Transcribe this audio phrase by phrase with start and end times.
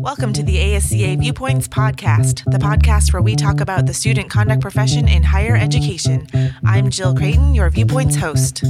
[0.00, 4.60] Welcome to the ASCA Viewpoints Podcast, the podcast where we talk about the student conduct
[4.60, 6.26] profession in higher education.
[6.64, 8.64] I'm Jill Creighton, your Viewpoints host.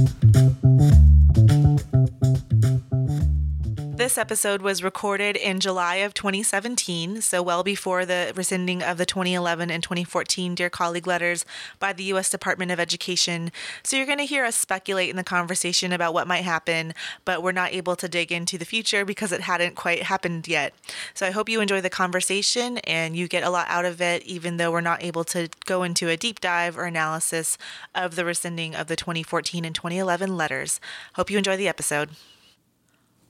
[4.19, 9.71] Episode was recorded in July of 2017, so well before the rescinding of the 2011
[9.71, 11.45] and 2014 Dear Colleague letters
[11.79, 12.29] by the U.S.
[12.29, 13.51] Department of Education.
[13.81, 16.93] So you're going to hear us speculate in the conversation about what might happen,
[17.23, 20.73] but we're not able to dig into the future because it hadn't quite happened yet.
[21.13, 24.21] So I hope you enjoy the conversation and you get a lot out of it,
[24.23, 27.57] even though we're not able to go into a deep dive or analysis
[27.95, 30.81] of the rescinding of the 2014 and 2011 letters.
[31.13, 32.09] Hope you enjoy the episode.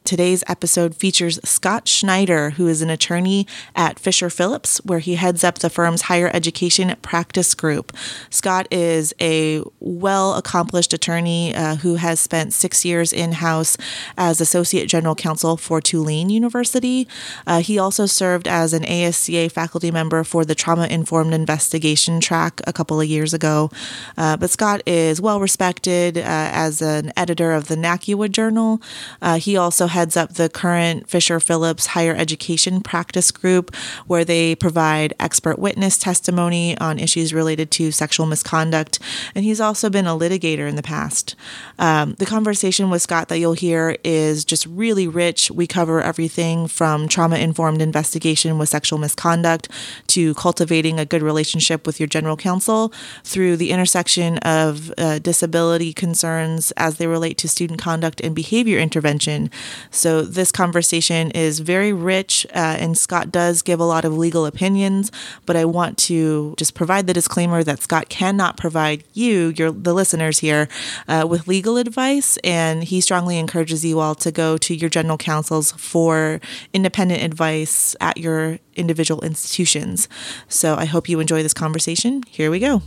[0.04, 3.46] Today's episode features Scott Schneider, who is an attorney
[3.76, 7.96] at Fisher Phillips, where he heads up the firm's higher education practice group.
[8.30, 13.78] Scott is a well accomplished attorney uh, who has spent six years in house
[14.18, 17.08] as Associate General Counsel for Tulane University.
[17.46, 22.62] Uh, he also served as an ASCA faculty member for the Trauma Informed Investigation track
[22.66, 23.70] a couple of years ago.
[24.18, 28.82] Uh, but Scott is well respected uh, as an editor of the NACUA Journal.
[29.22, 33.76] Uh, he also heads up the current Fisher Phillips Higher Education Practice Group,
[34.08, 39.00] where they provide expert witness testimony on issues related to sexual misconduct.
[39.36, 41.36] And he's also been a litigator in the past.
[41.78, 45.52] Um, the conversation with Scott that you'll hear is just really rich.
[45.52, 49.70] We cover everything from trauma informed investigation with sexual misconduct
[50.08, 52.94] to cultivating a good relationship with your general counsel
[53.24, 58.80] through the intersection of uh, disability concerns as they relate to student conduct and behavior
[58.80, 59.50] intervention.
[59.92, 64.46] So this conversation is very rich, uh, and Scott does give a lot of legal
[64.46, 65.12] opinions.
[65.46, 69.94] But I want to just provide the disclaimer that Scott cannot provide you, your the
[69.94, 70.68] listeners here,
[71.08, 75.18] uh, with legal advice, and he strongly encourages you all to go to your general
[75.18, 76.40] counsels for
[76.74, 80.08] independent advice at your individual institutions.
[80.48, 82.24] So I hope you enjoy this conversation.
[82.28, 82.82] Here we go.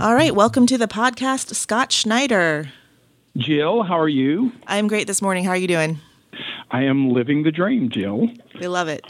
[0.00, 2.72] All right, welcome to the podcast, Scott Schneider.
[3.36, 4.50] Jill, how are you?
[4.66, 5.44] I'm great this morning.
[5.44, 5.98] How are you doing?
[6.70, 8.28] I am living the dream, Jill.
[8.58, 9.04] We love it.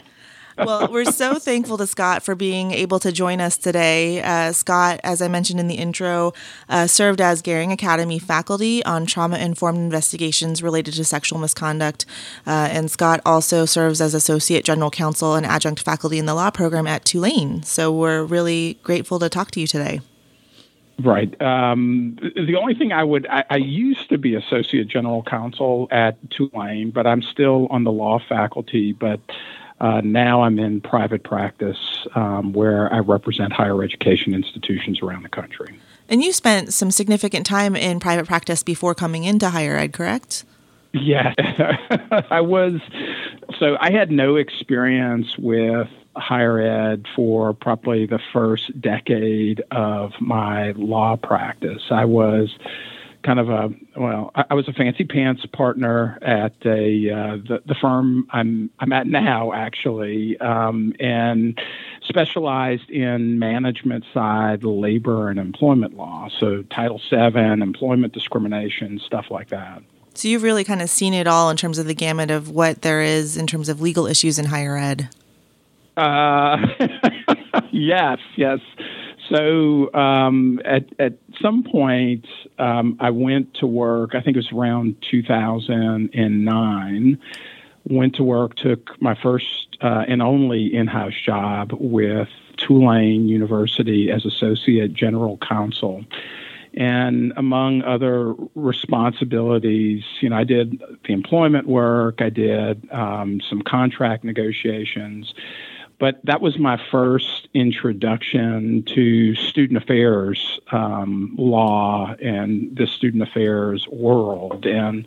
[0.57, 4.21] Well, we're so thankful to Scott for being able to join us today.
[4.21, 6.33] Uh, Scott, as I mentioned in the intro,
[6.69, 12.05] uh, served as Gehring Academy faculty on trauma informed investigations related to sexual misconduct.
[12.45, 16.51] Uh, and Scott also serves as Associate General Counsel and Adjunct faculty in the law
[16.51, 17.63] program at Tulane.
[17.63, 20.01] So we're really grateful to talk to you today.
[21.03, 21.41] Right.
[21.41, 26.17] Um, the only thing I would, I, I, used to be associate general counsel at
[26.29, 28.93] Tulane, but I'm still on the law faculty.
[28.93, 29.19] But
[29.81, 35.29] uh, now I'm in private practice um, where I represent higher education institutions around the
[35.29, 35.79] country.
[36.07, 40.45] And you spent some significant time in private practice before coming into higher ed, correct?
[40.93, 41.33] Yeah,
[42.29, 42.79] I was.
[43.57, 50.71] So I had no experience with higher ed for probably the first decade of my
[50.71, 51.83] law practice.
[51.89, 52.55] I was
[53.23, 57.75] kind of a well, I, was a fancy pants partner at a uh, the, the
[57.75, 61.59] firm I'm I'm at now actually, um, and
[62.03, 69.49] specialized in management side labor and employment law, so Title VII, employment discrimination, stuff like
[69.49, 69.83] that.
[70.13, 72.81] So you've really kind of seen it all in terms of the gamut of what
[72.81, 75.09] there is in terms of legal issues in higher ed.
[75.95, 76.57] Uh,
[77.71, 78.59] yes, yes.
[79.31, 82.27] So um, at at some point,
[82.59, 84.13] um, I went to work.
[84.13, 87.17] I think it was around 2009.
[87.85, 94.25] Went to work, took my first uh, and only in-house job with Tulane University as
[94.25, 96.05] associate general counsel.
[96.73, 102.21] And among other responsibilities, you know, I did the employment work.
[102.21, 105.33] I did um, some contract negotiations
[106.01, 113.87] but that was my first introduction to student affairs um, law and the student affairs
[113.87, 114.65] world.
[114.65, 115.05] And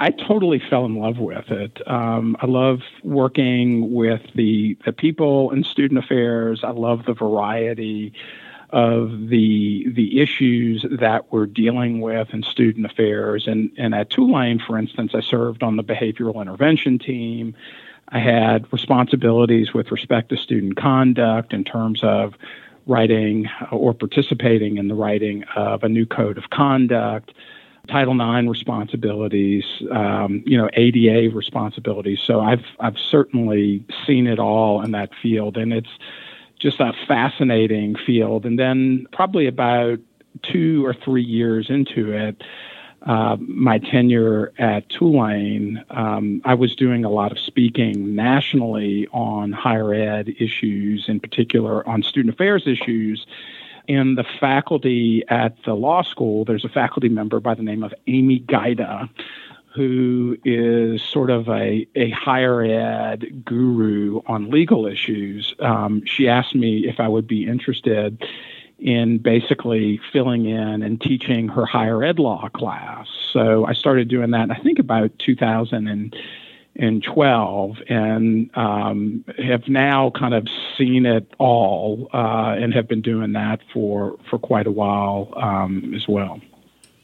[0.00, 1.86] I totally fell in love with it.
[1.86, 6.64] Um, I love working with the, the people in student affairs.
[6.64, 8.14] I love the variety
[8.70, 13.46] of the the issues that we're dealing with in student affairs.
[13.46, 17.54] And, and at Tulane, for instance, I served on the behavioral intervention team.
[18.14, 22.34] I had responsibilities with respect to student conduct in terms of
[22.86, 27.34] writing or participating in the writing of a new code of conduct,
[27.88, 32.20] Title IX responsibilities, um, you know, ADA responsibilities.
[32.24, 35.98] So I've I've certainly seen it all in that field, and it's
[36.58, 38.46] just a fascinating field.
[38.46, 39.98] And then, probably about
[40.42, 42.42] two or three years into it,
[43.04, 49.52] uh, my tenure at Tulane, um, I was doing a lot of speaking nationally on
[49.52, 53.26] higher ed issues, in particular on student affairs issues.
[53.88, 57.92] And the faculty at the law school, there's a faculty member by the name of
[58.06, 59.10] Amy Gajda,
[59.74, 65.54] who is sort of a, a higher ed guru on legal issues.
[65.58, 68.24] Um, she asked me if I would be interested
[68.78, 73.06] in basically filling in and teaching her higher ed law class.
[73.32, 80.46] So I started doing that, I think about 2012, and um, have now kind of
[80.76, 85.94] seen it all uh, and have been doing that for, for quite a while um,
[85.94, 86.40] as well.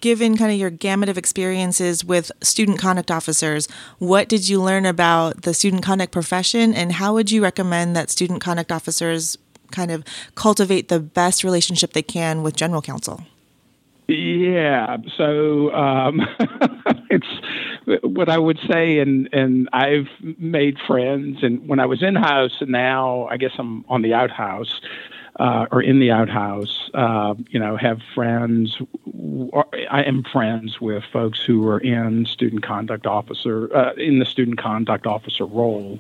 [0.01, 3.69] Given kind of your gamut of experiences with student conduct officers,
[3.99, 8.09] what did you learn about the student conduct profession, and how would you recommend that
[8.09, 9.37] student conduct officers
[9.71, 13.23] kind of cultivate the best relationship they can with general counsel?
[14.11, 16.21] Yeah, so um,
[17.11, 17.29] it's
[18.03, 22.57] what I would say, and and I've made friends, and when I was in house,
[22.61, 24.81] and now I guess I'm on the outhouse.
[25.39, 28.77] Uh, or in the outhouse, uh, you know, have friends.
[29.91, 34.59] I am friends with folks who are in student conduct officer uh, in the student
[34.59, 35.99] conduct officer role,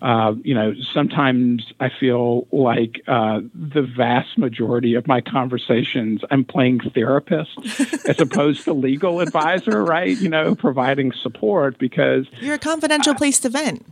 [0.00, 6.44] uh, you know, sometimes I feel like uh, the vast majority of my conversations, I'm
[6.44, 7.58] playing therapist
[8.06, 10.16] as opposed to legal advisor, right?
[10.16, 13.84] You know, providing support because you're a confidential uh, place to vent.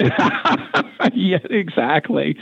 [0.00, 2.36] yeah, exactly.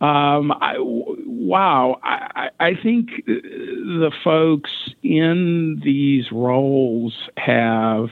[0.00, 4.70] Um, I, wow, I, I think the folks
[5.02, 8.10] in these roles have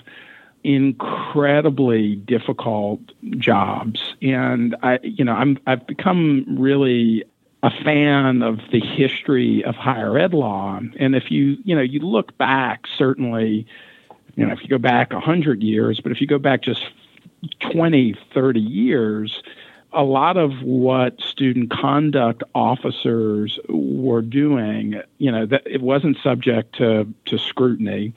[0.62, 3.00] incredibly difficult
[3.38, 4.14] jobs.
[4.22, 7.24] And i you know i'm i've become really
[7.62, 10.80] a fan of the history of higher ed law.
[10.98, 13.66] And if you you know you look back certainly
[14.36, 16.84] you know if you go back 100 years but if you go back just
[17.72, 19.42] 20 30 years
[19.92, 26.76] a lot of what student conduct officers were doing you know that it wasn't subject
[26.76, 28.14] to to scrutiny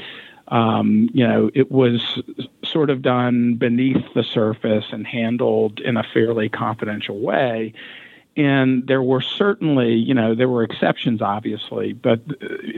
[0.48, 2.22] um, you know, it was
[2.64, 7.74] sort of done beneath the surface and handled in a fairly confidential way.
[8.36, 12.20] And there were certainly, you know, there were exceptions, obviously, but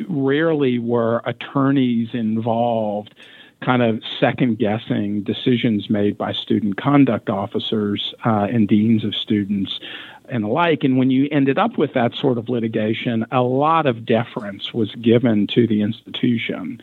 [0.07, 3.15] rarely were attorneys involved
[3.61, 9.79] kind of second guessing decisions made by student conduct officers uh, and deans of students
[10.27, 10.83] and the like.
[10.83, 14.93] And when you ended up with that sort of litigation, a lot of deference was
[14.95, 16.81] given to the institution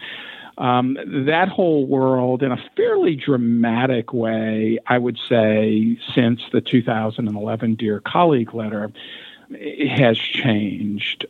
[0.58, 0.96] um,
[1.26, 8.00] that whole world, in a fairly dramatic way, I would say, since the 2011 Dear
[8.00, 8.90] Colleague letter,
[9.88, 11.26] has changed.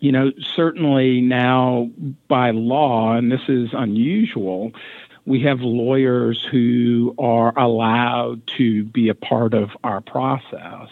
[0.00, 1.90] You know, certainly now
[2.28, 4.72] by law, and this is unusual,
[5.26, 10.88] we have lawyers who are allowed to be a part of our process.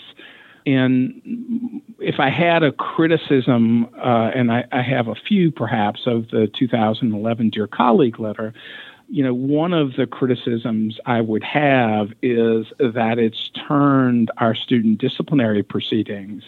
[0.67, 6.29] And if I had a criticism, uh, and I, I, have a few perhaps of
[6.31, 8.53] the 2011 Dear Colleague letter,
[9.09, 14.99] you know, one of the criticisms I would have is that it's turned our student
[14.99, 16.43] disciplinary proceedings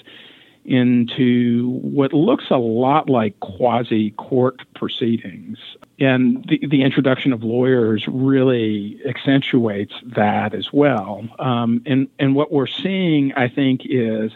[0.68, 5.58] into what looks a lot like quasi court proceedings.
[5.98, 11.26] And the, the introduction of lawyers really accentuates that as well.
[11.38, 14.32] Um, and, and what we're seeing, I think, is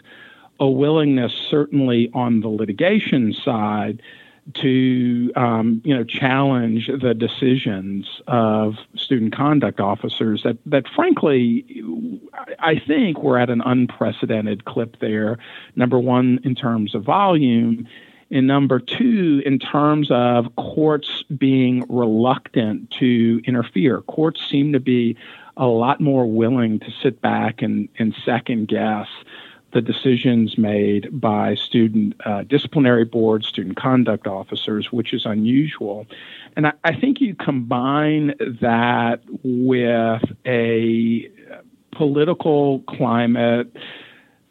[0.59, 4.01] a willingness, certainly on the litigation side,
[4.55, 11.65] to um, you know challenge the decisions of student conduct officers that that frankly
[12.59, 15.37] I think we're at an unprecedented clip there.
[15.75, 17.87] Number one, in terms of volume,
[18.31, 24.01] and number two, in terms of courts being reluctant to interfere.
[24.01, 25.15] Courts seem to be
[25.55, 29.07] a lot more willing to sit back and, and second guess
[29.73, 36.05] the decisions made by student uh, disciplinary boards, student conduct officers, which is unusual.
[36.55, 41.29] And I, I think you combine that with a
[41.91, 43.75] political climate,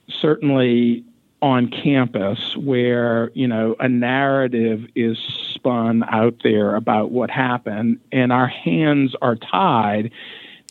[0.08, 1.04] certainly
[1.40, 8.32] on campus, where you know a narrative is spun out there about what happened, and
[8.32, 10.10] our hands are tied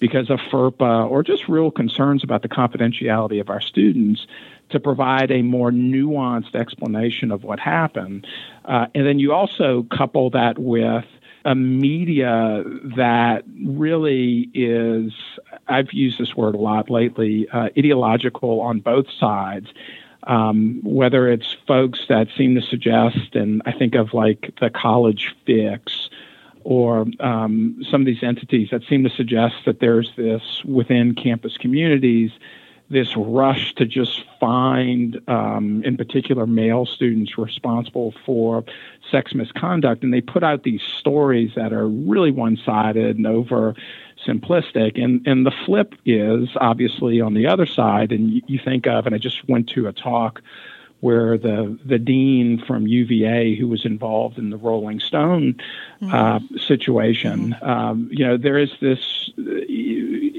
[0.01, 4.27] because of FERPA or just real concerns about the confidentiality of our students
[4.69, 8.25] to provide a more nuanced explanation of what happened.
[8.65, 11.05] Uh, and then you also couple that with
[11.45, 12.63] a media
[12.95, 15.13] that really is,
[15.67, 19.67] I've used this word a lot lately, uh, ideological on both sides.
[20.23, 25.35] Um, whether it's folks that seem to suggest, and I think of like the college
[25.47, 26.11] fix
[26.63, 31.57] or um, some of these entities that seem to suggest that there's this within campus
[31.57, 32.31] communities
[32.91, 38.65] this rush to just find, um, in particular, male students responsible for
[39.09, 40.03] sex misconduct.
[40.03, 43.75] And they put out these stories that are really one sided and over
[44.27, 45.01] simplistic.
[45.01, 48.11] And, and the flip is obviously on the other side.
[48.11, 50.41] And you, you think of, and I just went to a talk
[51.01, 55.55] where the the dean from UVA, who was involved in the Rolling Stone
[56.01, 56.13] mm-hmm.
[56.13, 59.31] uh, situation, um, you know, there is this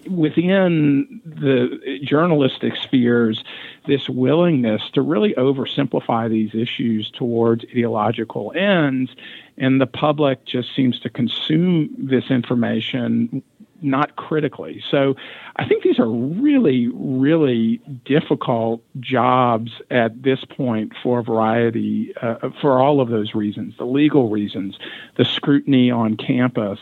[0.09, 3.45] within the journalistic spheres
[3.87, 9.11] this willingness to really oversimplify these issues towards ideological ends,
[9.59, 13.43] and the public just seems to consume this information
[13.83, 14.83] not critically.
[14.91, 15.15] So
[15.57, 22.51] I think these are really, really difficult jobs at this point for a variety, uh,
[22.61, 24.79] for all of those reasons the legal reasons,
[25.17, 26.79] the scrutiny on campus.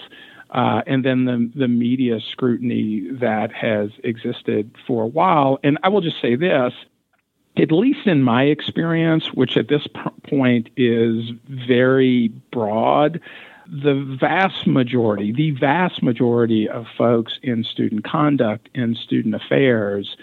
[0.50, 5.60] Uh, and then the, the media scrutiny that has existed for a while.
[5.62, 6.72] And I will just say this
[7.56, 9.86] at least in my experience, which at this
[10.28, 13.20] point is very broad,
[13.70, 20.16] the vast majority, the vast majority of folks in student conduct and student affairs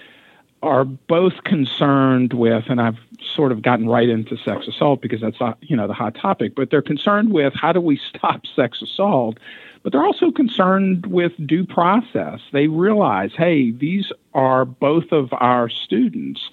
[0.62, 2.98] are both concerned with, and I've
[3.36, 6.56] sort of gotten right into sex assault because that's uh, you know the hot topic,
[6.56, 9.38] but they're concerned with how do we stop sex assault,
[9.82, 12.42] but they're also concerned with due process.
[12.52, 16.50] They realize, hey, these are both of our students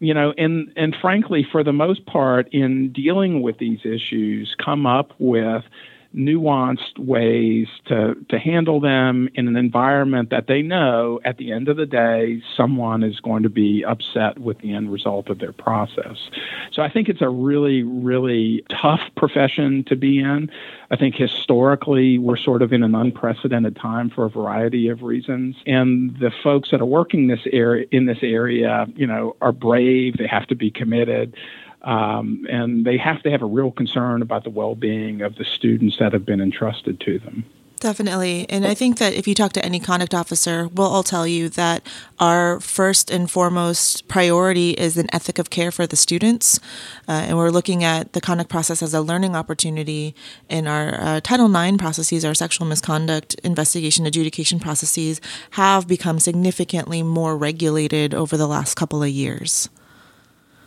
[0.00, 4.86] you know and and frankly for the most part in dealing with these issues come
[4.86, 5.64] up with
[6.14, 11.68] nuanced ways to, to handle them in an environment that they know at the end
[11.68, 15.52] of the day someone is going to be upset with the end result of their
[15.52, 16.30] process.
[16.72, 20.50] So I think it's a really, really tough profession to be in.
[20.90, 25.56] I think historically we're sort of in an unprecedented time for a variety of reasons.
[25.66, 30.16] And the folks that are working this area in this area, you know, are brave,
[30.16, 31.36] they have to be committed.
[31.84, 35.44] Um, and they have to have a real concern about the well being of the
[35.44, 37.44] students that have been entrusted to them.
[37.84, 38.46] Definitely.
[38.48, 41.50] And I think that if you talk to any conduct officer, we'll all tell you
[41.50, 41.86] that
[42.18, 46.58] our first and foremost priority is an ethic of care for the students.
[47.06, 50.14] Uh, and we're looking at the conduct process as a learning opportunity.
[50.48, 57.02] In our uh, Title IX processes, our sexual misconduct investigation adjudication processes have become significantly
[57.02, 59.68] more regulated over the last couple of years.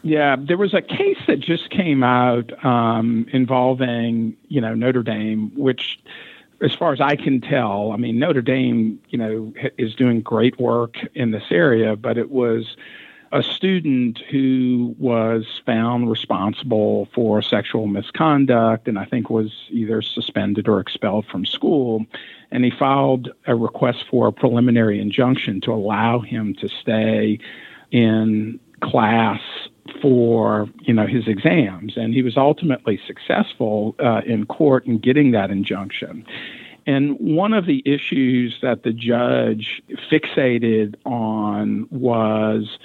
[0.03, 5.51] Yeah, there was a case that just came out um, involving, you know, Notre Dame,
[5.55, 5.99] which,
[6.61, 10.59] as far as I can tell, I mean, Notre Dame, you know, is doing great
[10.59, 12.77] work in this area, but it was
[13.31, 20.67] a student who was found responsible for sexual misconduct and I think was either suspended
[20.67, 22.05] or expelled from school.
[22.51, 27.39] And he filed a request for a preliminary injunction to allow him to stay
[27.91, 29.41] in class
[30.01, 35.31] for you know his exams, and he was ultimately successful uh, in court in getting
[35.31, 36.25] that injunction.
[36.86, 42.77] And one of the issues that the judge fixated on was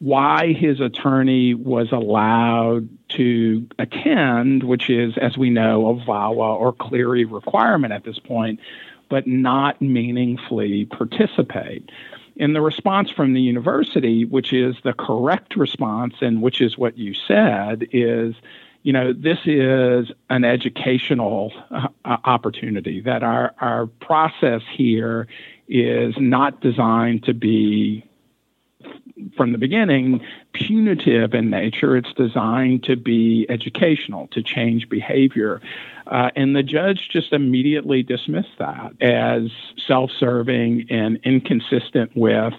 [0.00, 6.72] why his attorney was allowed to attend, which is, as we know, a VAWA or
[6.72, 8.60] Clery requirement at this point,
[9.08, 11.90] but not meaningfully participate.
[12.38, 16.96] And the response from the university, which is the correct response and which is what
[16.96, 18.34] you said, is
[18.82, 25.26] you know, this is an educational uh, opportunity, that our, our process here
[25.68, 28.07] is not designed to be
[29.36, 30.20] from the beginning
[30.52, 31.96] punitive in nature.
[31.96, 35.60] It's designed to be educational, to change behavior.
[36.06, 39.50] Uh, and the judge just immediately dismissed that as
[39.86, 42.54] self serving and inconsistent with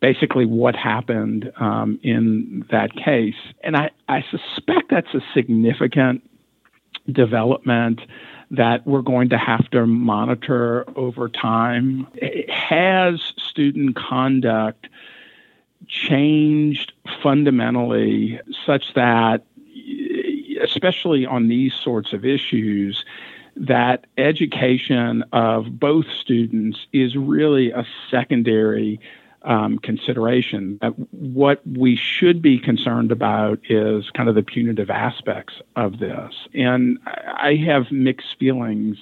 [0.00, 3.36] basically what happened um, in that case.
[3.62, 6.28] And I, I suspect that's a significant
[7.10, 8.00] development
[8.50, 12.06] that we're going to have to monitor over time.
[12.48, 14.88] Has student conduct
[15.88, 19.44] changed fundamentally such that,
[20.62, 23.04] especially on these sorts of issues,
[23.56, 28.98] that education of both students is really a secondary
[29.42, 30.78] um, consideration.
[30.80, 36.34] That what we should be concerned about is kind of the punitive aspects of this.
[36.54, 38.98] And I have mixed feelings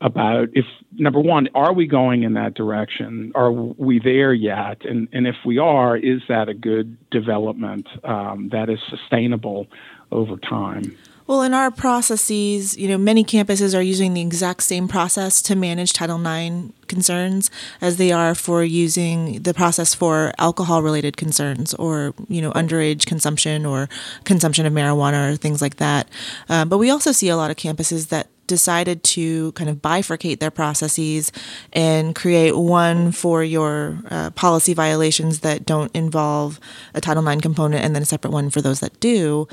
[0.00, 3.32] about if number one, are we going in that direction?
[3.34, 4.84] Are we there yet?
[4.84, 9.66] And and if we are, is that a good development um, that is sustainable
[10.10, 10.96] over time?
[11.30, 15.54] Well, in our processes, you know, many campuses are using the exact same process to
[15.54, 21.72] manage Title IX concerns as they are for using the process for alcohol related concerns
[21.74, 23.88] or, you know, underage consumption or
[24.24, 26.08] consumption of marijuana or things like that.
[26.48, 30.40] Um, but we also see a lot of campuses that decided to kind of bifurcate
[30.40, 31.30] their processes
[31.72, 36.58] and create one for your uh, policy violations that don't involve
[36.92, 39.46] a Title IX component and then a separate one for those that do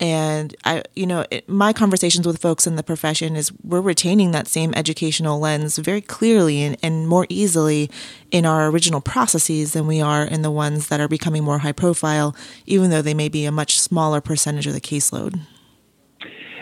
[0.00, 4.30] and i you know it, my conversations with folks in the profession is we're retaining
[4.32, 7.90] that same educational lens very clearly and, and more easily
[8.30, 11.72] in our original processes than we are in the ones that are becoming more high
[11.72, 12.34] profile
[12.66, 15.38] even though they may be a much smaller percentage of the caseload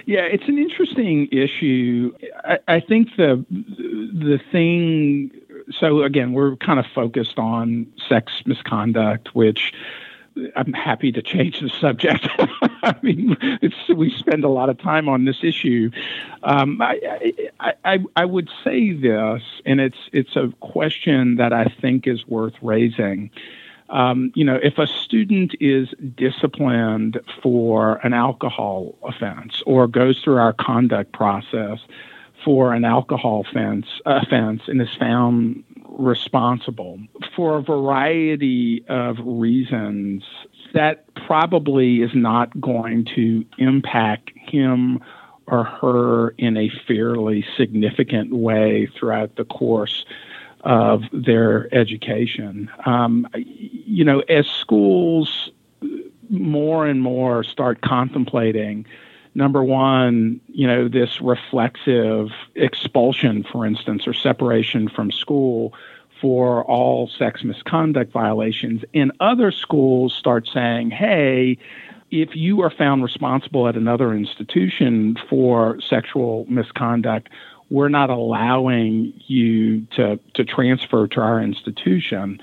[0.09, 2.15] yeah, it's an interesting issue.
[2.43, 5.31] I, I think the the thing.
[5.79, 9.75] So again, we're kind of focused on sex misconduct, which
[10.57, 12.29] I'm happy to change the subject.
[12.83, 13.37] I mean,
[13.95, 15.91] we spend a lot of time on this issue.
[16.43, 21.67] Um, I, I, I, I, would say this, and it's it's a question that I
[21.81, 23.31] think is worth raising.
[23.91, 30.37] Um, you know, if a student is disciplined for an alcohol offense or goes through
[30.37, 31.79] our conduct process
[32.45, 35.65] for an alcohol offense, offense and is found
[35.99, 36.99] responsible
[37.37, 40.23] for a variety of reasons
[40.73, 45.01] that probably is not going to impact him
[45.47, 50.05] or her in a fairly significant way throughout the course
[50.63, 52.71] of their education.
[52.85, 55.51] Um, you know, as schools
[56.29, 58.87] more and more start contemplating
[59.35, 65.75] number one, you know, this reflexive expulsion, for instance, or separation from school
[66.21, 68.83] for all sex misconduct violations.
[68.95, 71.59] And other schools start saying, hey,
[72.11, 77.29] if you are found responsible at another institution for sexual misconduct,
[77.71, 82.41] we're not allowing you to, to transfer to our institution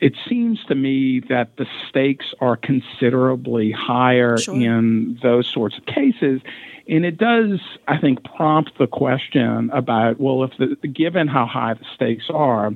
[0.00, 4.54] it seems to me that the stakes are considerably higher sure.
[4.54, 6.40] in those sorts of cases.
[6.88, 11.74] And it does, I think, prompt the question about well, if the, given how high
[11.74, 12.72] the stakes are,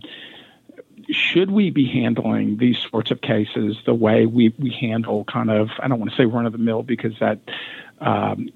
[1.10, 5.70] should we be handling these sorts of cases the way we, we handle kind of,
[5.78, 7.38] I don't want to say run of the mill because that
[8.02, 8.48] um,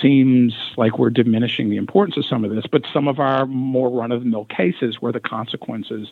[0.00, 3.90] seems like we're diminishing the importance of some of this, but some of our more
[3.90, 6.08] run of the mill cases where the consequences,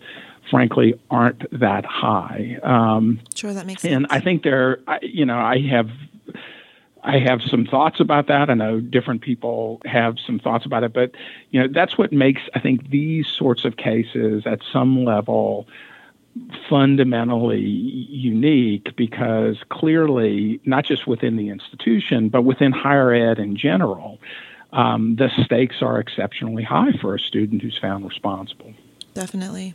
[0.51, 2.59] frankly, aren't that high.
[2.63, 3.95] Um, sure, that makes sense.
[3.95, 5.89] And I think there, you know, I have.
[7.03, 8.51] I have some thoughts about that.
[8.51, 11.13] I know different people have some thoughts about it, but
[11.51, 15.69] you know that's what makes I think these sorts of cases at some level
[16.69, 24.19] fundamentally unique because clearly, not just within the institution, but within higher ed in general,
[24.73, 28.75] um, the stakes are exceptionally high for a student who's found responsible.
[29.15, 29.75] Definitely.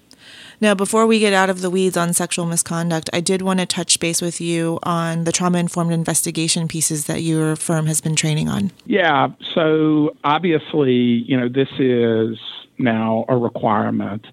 [0.60, 3.66] Now, before we get out of the weeds on sexual misconduct, I did want to
[3.66, 8.16] touch base with you on the trauma informed investigation pieces that your firm has been
[8.16, 8.70] training on.
[8.86, 9.30] Yeah.
[9.56, 12.38] So, obviously, you know, this is
[12.78, 14.28] now a requirement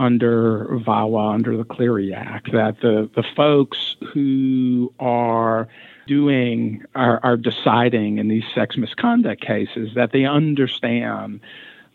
[0.00, 5.68] under VAWA, under the Clery Act, that the, the folks who are
[6.06, 11.40] doing, are, are deciding in these sex misconduct cases, that they understand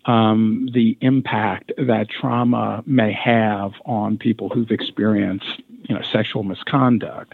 [0.05, 7.33] um, the impact that trauma may have on people who've experienced, you know, sexual misconduct.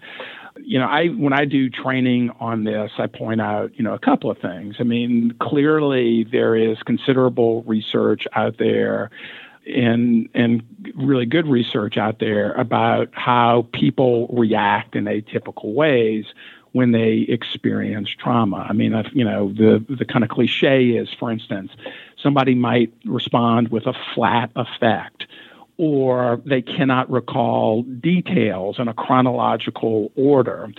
[0.57, 3.99] You know, I when I do training on this, I point out, you know, a
[3.99, 4.75] couple of things.
[4.79, 9.09] I mean, clearly there is considerable research out there
[9.67, 10.63] and and
[10.95, 16.25] really good research out there about how people react in atypical ways
[16.73, 18.65] when they experience trauma.
[18.69, 21.71] I mean, you know, the the kind of cliche is, for instance,
[22.17, 25.27] somebody might respond with a flat affect,
[25.81, 30.71] or they cannot recall details in a chronological order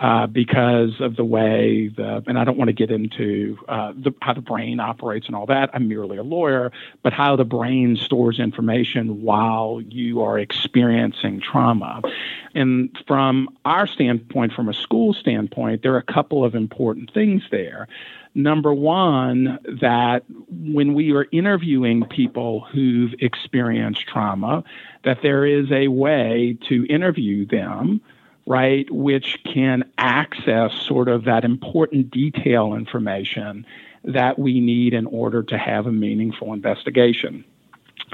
[0.00, 4.12] uh, because of the way the, and I don't want to get into uh, the,
[4.20, 5.70] how the brain operates and all that.
[5.74, 6.72] I'm merely a lawyer,
[7.04, 12.02] but how the brain stores information while you are experiencing trauma.
[12.52, 17.44] And from our standpoint, from a school standpoint, there are a couple of important things
[17.52, 17.86] there.
[18.38, 24.62] Number one, that when we are interviewing people who've experienced trauma,
[25.02, 28.00] that there is a way to interview them
[28.46, 33.66] right, which can access sort of that important detail information
[34.04, 37.44] that we need in order to have a meaningful investigation.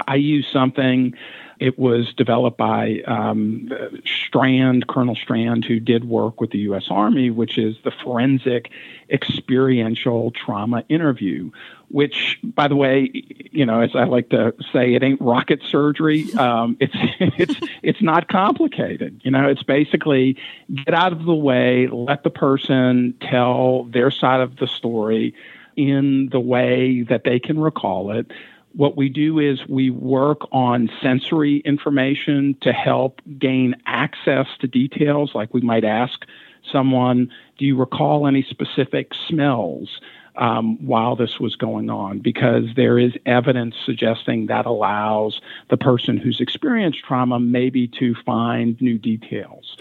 [0.07, 1.15] I use something
[1.59, 3.69] it was developed by um,
[4.05, 6.85] Strand, Colonel Strand, who did work with the U.S.
[6.89, 8.69] Army, which is the forensic
[9.09, 11.51] experiential trauma interview.
[11.89, 13.09] Which, by the way,
[13.51, 16.33] you know, as I like to say, it ain't rocket surgery.
[16.33, 19.21] Um, it's it's it's not complicated.
[19.23, 20.37] You know, it's basically
[20.85, 25.33] get out of the way, let the person tell their side of the story
[25.77, 28.31] in the way that they can recall it
[28.75, 35.33] what we do is we work on sensory information to help gain access to details.
[35.33, 36.25] Like we might ask
[36.71, 40.01] someone, Do you recall any specific smells
[40.35, 42.19] um, while this was going on?
[42.19, 48.79] Because there is evidence suggesting that allows the person who's experienced trauma maybe to find
[48.81, 49.77] new details.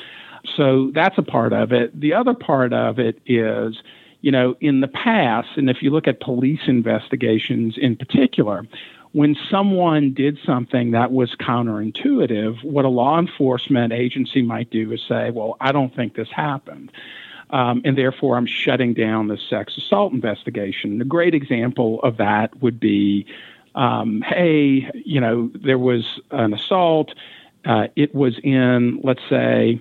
[0.56, 1.98] So that's a part of it.
[1.98, 3.82] The other part of it is
[4.24, 8.66] you know, in the past, and if you look at police investigations in particular,
[9.12, 15.02] when someone did something that was counterintuitive, what a law enforcement agency might do is
[15.06, 16.90] say, well, I don't think this happened.
[17.50, 20.92] Um, and therefore, I'm shutting down the sex assault investigation.
[20.92, 23.26] And A great example of that would be
[23.74, 27.12] um, hey, you know, there was an assault.
[27.66, 29.80] Uh, it was in, let's say,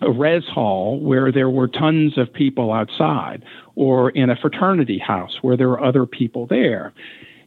[0.00, 5.38] a res hall where there were tons of people outside, or in a fraternity house
[5.42, 6.92] where there were other people there.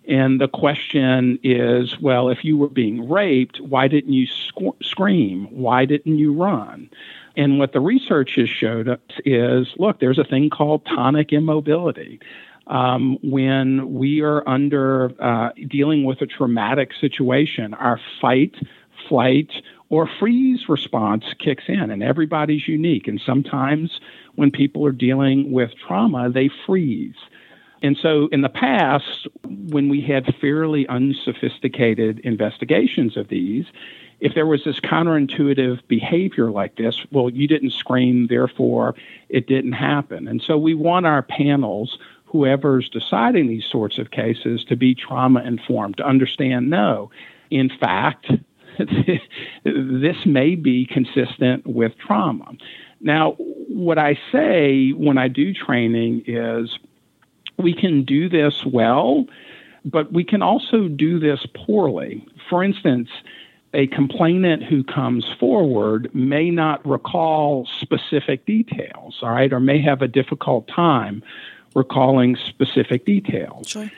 [0.07, 5.47] And the question is well, if you were being raped, why didn't you sc- scream?
[5.49, 6.89] Why didn't you run?
[7.35, 12.19] And what the research has showed us is look, there's a thing called tonic immobility.
[12.67, 18.55] Um, when we are under uh, dealing with a traumatic situation, our fight,
[19.09, 19.51] flight,
[19.89, 23.07] or freeze response kicks in, and everybody's unique.
[23.07, 23.99] And sometimes
[24.35, 27.15] when people are dealing with trauma, they freeze.
[27.83, 33.65] And so in the past, when we had fairly unsophisticated investigations of these,
[34.21, 38.95] if there was this counterintuitive behavior like this, well, you didn't scream, therefore
[39.27, 40.29] it didn't happen.
[40.29, 45.43] And so we want our panels, whoever's deciding these sorts of cases, to be trauma
[45.43, 47.11] informed, to understand no,
[47.49, 48.31] in fact,
[49.63, 52.51] this may be consistent with trauma.
[53.01, 56.77] Now, what I say when I do training is
[57.57, 59.25] we can do this well,
[59.85, 62.25] but we can also do this poorly.
[62.49, 63.09] For instance,
[63.73, 70.01] a complainant who comes forward may not recall specific details, all right, or may have
[70.01, 71.23] a difficult time
[71.75, 73.67] recalling specific details.
[73.67, 73.89] Sure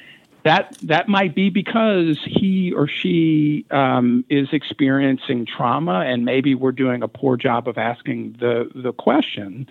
[0.46, 6.72] that that might be because he or she um, is experiencing trauma, and maybe we're
[6.72, 9.68] doing a poor job of asking the the question,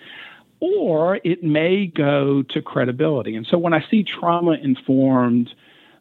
[0.60, 3.36] or it may go to credibility.
[3.36, 5.54] And so when I see trauma informed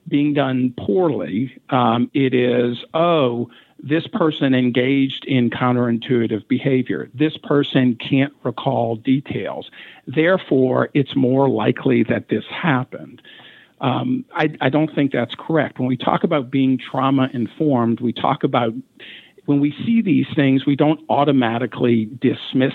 [0.08, 3.50] being done poorly, um, it is oh.
[3.86, 7.10] This person engaged in counterintuitive behavior.
[7.14, 9.70] This person can't recall details.
[10.08, 13.22] Therefore, it's more likely that this happened.
[13.84, 15.78] Um, I, I don't think that's correct.
[15.78, 18.74] When we talk about being trauma informed, we talk about
[19.46, 22.74] when we see these things, we don't automatically dismiss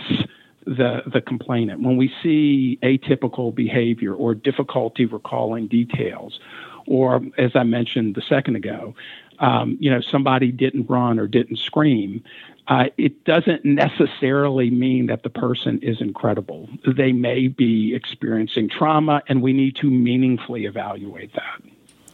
[0.66, 1.80] the, the complainant.
[1.82, 6.40] When we see atypical behavior or difficulty recalling details,
[6.86, 8.94] or as I mentioned the second ago,
[9.38, 12.22] um, you know, somebody didn't run or didn't scream,
[12.68, 16.68] uh, it doesn't necessarily mean that the person is incredible.
[16.86, 21.62] They may be experiencing trauma, and we need to meaningfully evaluate that.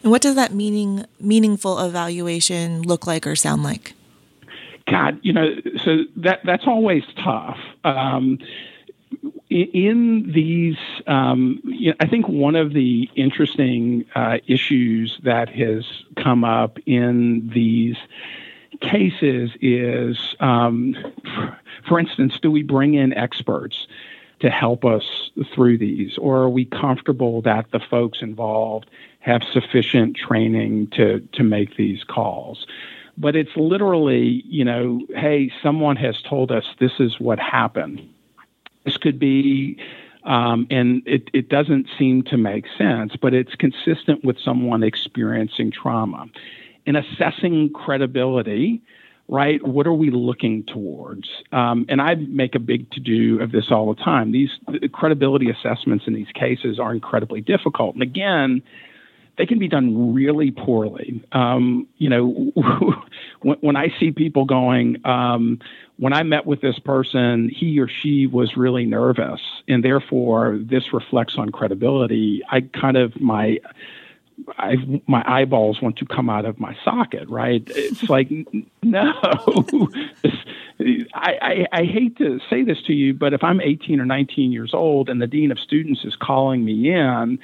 [0.03, 3.95] And what does that meaning meaningful evaluation look like or sound like?
[4.87, 7.59] God, you know, so that that's always tough.
[7.85, 8.39] Um,
[9.49, 15.85] in these, um, you know, I think one of the interesting uh, issues that has
[16.17, 17.97] come up in these
[18.81, 20.95] cases is, um,
[21.89, 23.87] for, instance, do we bring in experts
[24.41, 30.17] to help us through these, or are we comfortable that the folks involved have sufficient
[30.17, 32.67] training to to make these calls?
[33.17, 38.07] But it's literally, you know, hey, someone has told us this is what happened.
[38.85, 39.79] This could be
[40.25, 45.71] um, and it, it doesn't seem to make sense, but it's consistent with someone experiencing
[45.71, 46.27] trauma
[46.87, 48.83] in assessing credibility,
[49.29, 49.67] right?
[49.67, 51.29] What are we looking towards?
[51.53, 54.33] Um, and I make a big to do of this all the time.
[54.33, 57.95] These the credibility assessments in these cases are incredibly difficult.
[57.95, 58.63] And again,
[59.37, 61.23] they can be done really poorly.
[61.33, 62.53] Um, you know,
[63.41, 65.59] when, when, I see people going, um,
[65.97, 70.93] when I met with this person, he or she was really nervous, and therefore this
[70.93, 72.43] reflects on credibility.
[72.51, 73.59] I kind of my
[74.59, 77.63] I, my eyeballs want to come out of my socket, right?
[77.67, 78.31] It's like,
[78.83, 79.13] no.
[81.15, 84.53] I, I, I, hate to say this to you, but if I'm 18 or 19
[84.53, 87.39] years old and the dean of students is calling me in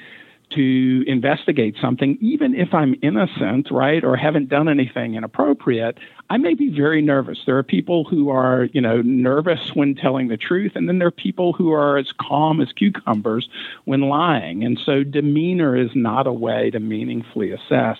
[0.51, 5.97] to investigate something, even if I'm innocent, right, or haven't done anything inappropriate,
[6.29, 7.39] I may be very nervous.
[7.45, 11.07] There are people who are, you know, nervous when telling the truth, and then there
[11.07, 13.49] are people who are as calm as cucumbers
[13.85, 14.63] when lying.
[14.63, 17.97] And so demeanor is not a way to meaningfully assess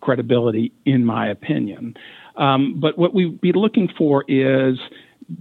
[0.00, 1.96] credibility, in my opinion.
[2.36, 4.78] Um, but what we'd be looking for is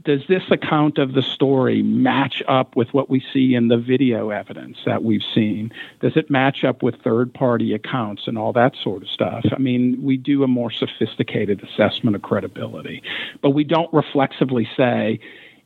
[0.03, 4.29] does this account of the story match up with what we see in the video
[4.29, 5.71] evidence that we've seen?
[6.01, 9.45] Does it match up with third party accounts and all that sort of stuff?
[9.51, 13.01] I mean, we do a more sophisticated assessment of credibility,
[13.41, 15.19] but we don't reflexively say,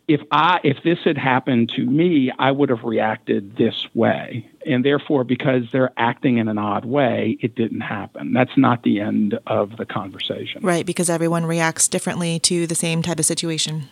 [0.07, 4.49] if I if this had happened to me, I would have reacted this way.
[4.65, 8.31] And therefore, because they're acting in an odd way, it didn't happen.
[8.31, 10.61] That's not the end of the conversation.
[10.63, 13.89] Right, because everyone reacts differently to the same type of situation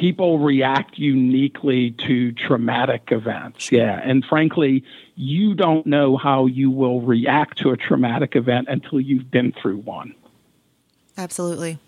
[0.00, 3.70] people react uniquely to traumatic events.
[3.70, 4.00] Yeah.
[4.02, 4.82] And frankly,
[5.14, 9.76] you don't know how you will react to a traumatic event until you've been through
[9.76, 10.14] one.
[11.18, 11.78] Absolutely.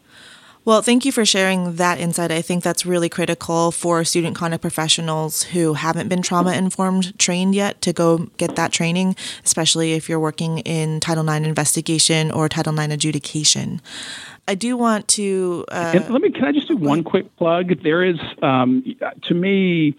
[0.64, 2.30] Well, thank you for sharing that insight.
[2.30, 7.54] I think that's really critical for student conduct professionals who haven't been trauma informed trained
[7.54, 12.48] yet to go get that training, especially if you're working in Title IX investigation or
[12.48, 13.80] Title IX adjudication.
[14.48, 15.64] I do want to.
[15.68, 16.30] Uh, let me.
[16.30, 17.82] Can I just do one quick plug?
[17.82, 18.84] There is, um,
[19.22, 19.94] to me,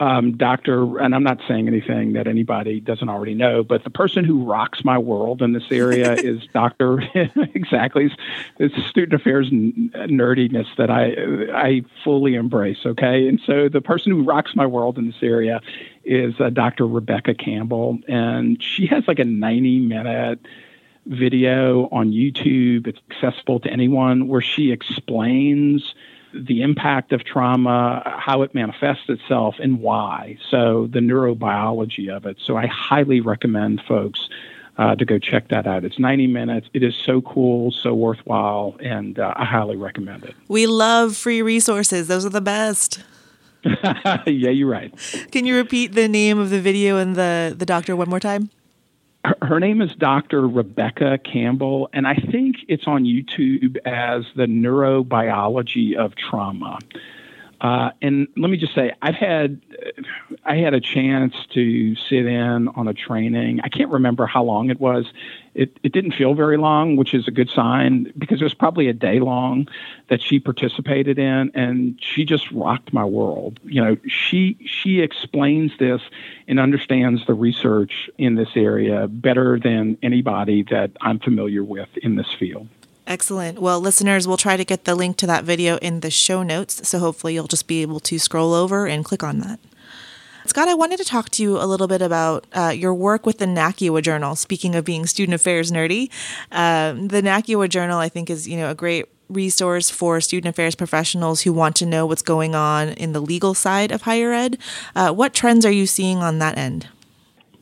[0.00, 4.24] um, Doctor, and I'm not saying anything that anybody doesn't already know, but the person
[4.24, 7.02] who rocks my world in this area is Doctor.
[7.54, 8.14] exactly, it's,
[8.58, 11.12] it's student affairs n- nerdiness that I
[11.52, 12.78] I fully embrace.
[12.86, 15.60] Okay, and so the person who rocks my world in this area
[16.04, 16.86] is uh, Dr.
[16.86, 20.40] Rebecca Campbell, and she has like a 90 minute
[21.06, 22.86] video on YouTube.
[22.86, 25.94] It's accessible to anyone where she explains
[26.32, 30.38] the impact of trauma, how it manifests itself, and why.
[30.48, 32.36] So, the neurobiology of it.
[32.44, 34.28] So, I highly recommend folks
[34.78, 35.84] uh, to go check that out.
[35.84, 36.68] It's 90 minutes.
[36.72, 40.34] It is so cool, so worthwhile, and uh, I highly recommend it.
[40.48, 43.02] We love free resources, those are the best.
[43.64, 44.94] yeah, you're right.
[45.32, 48.50] Can you repeat the name of the video and the, the doctor one more time?
[49.24, 50.46] Her name is Dr.
[50.46, 56.78] Rebecca Campbell, and I think it's on YouTube as the neurobiology of trauma.
[57.60, 59.60] Uh, and let me just say, I've had
[60.44, 63.60] I had a chance to sit in on a training.
[63.62, 65.12] I can't remember how long it was.
[65.52, 68.88] It it didn't feel very long, which is a good sign because it was probably
[68.88, 69.68] a day long
[70.08, 73.60] that she participated in, and she just rocked my world.
[73.64, 76.00] You know, she she explains this
[76.48, 82.16] and understands the research in this area better than anybody that I'm familiar with in
[82.16, 82.68] this field.
[83.10, 83.58] Excellent.
[83.58, 86.88] Well, listeners, we'll try to get the link to that video in the show notes.
[86.88, 89.58] So hopefully you'll just be able to scroll over and click on that.
[90.46, 93.38] Scott, I wanted to talk to you a little bit about uh, your work with
[93.38, 94.36] the NACUA Journal.
[94.36, 96.08] Speaking of being student affairs nerdy,
[96.52, 100.76] um, the NACUA Journal, I think, is you know a great resource for student affairs
[100.76, 104.56] professionals who want to know what's going on in the legal side of higher ed.
[104.94, 106.86] Uh, what trends are you seeing on that end?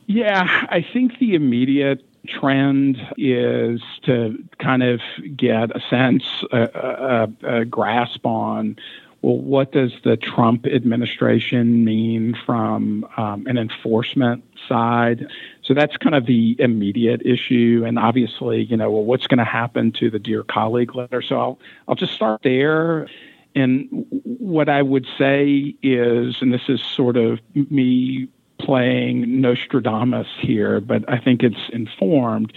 [0.07, 5.01] Yeah, I think the immediate trend is to kind of
[5.37, 8.77] get a sense, a, a, a grasp on
[9.21, 15.27] well, what does the Trump administration mean from um, an enforcement side?
[15.63, 17.83] So that's kind of the immediate issue.
[17.85, 21.21] And obviously, you know, well, what's going to happen to the Dear Colleague letter?
[21.21, 23.09] So I'll, I'll just start there.
[23.57, 30.81] And what I would say is, and this is sort of me playing Nostradamus here,
[30.81, 32.53] but I think it's informed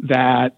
[0.00, 0.56] that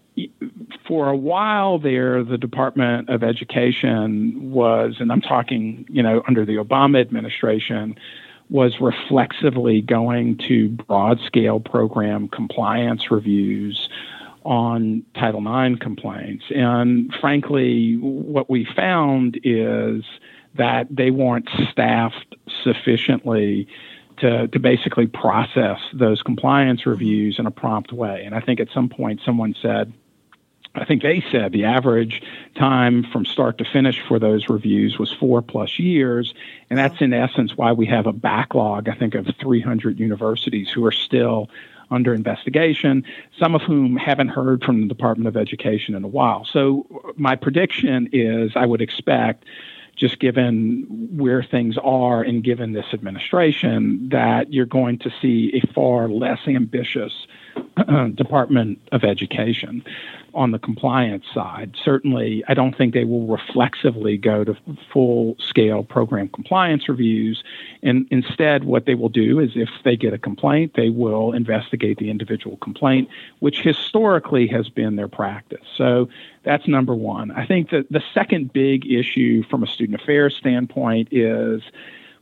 [0.87, 6.45] for a while there, the Department of Education was, and I'm talking, you know, under
[6.45, 7.95] the Obama administration,
[8.49, 13.89] was reflexively going to broad scale program compliance reviews
[14.43, 16.45] on Title IX complaints.
[16.53, 20.03] And frankly, what we found is
[20.55, 23.67] that they weren't staffed sufficiently
[24.23, 28.23] to, to basically process those compliance reviews in a prompt way.
[28.25, 29.91] And I think at some point someone said,
[30.75, 32.23] I think they said the average
[32.55, 36.33] time from start to finish for those reviews was four plus years.
[36.69, 40.85] And that's in essence why we have a backlog, I think, of 300 universities who
[40.85, 41.49] are still
[41.91, 43.03] under investigation,
[43.37, 46.45] some of whom haven't heard from the Department of Education in a while.
[46.45, 49.43] So, my prediction is I would expect
[49.95, 50.85] just given
[51.17, 56.39] where things are and given this administration, that you're going to see a far less
[56.47, 57.27] ambitious
[58.15, 59.83] Department of Education
[60.33, 61.75] on the compliance side.
[61.83, 64.55] Certainly, I don't think they will reflexively go to
[64.91, 67.43] full scale program compliance reviews.
[67.83, 71.97] And instead, what they will do is if they get a complaint, they will investigate
[71.97, 75.65] the individual complaint, which historically has been their practice.
[75.75, 76.09] So
[76.43, 77.31] that's number one.
[77.31, 81.61] I think that the second big issue from a student affairs standpoint is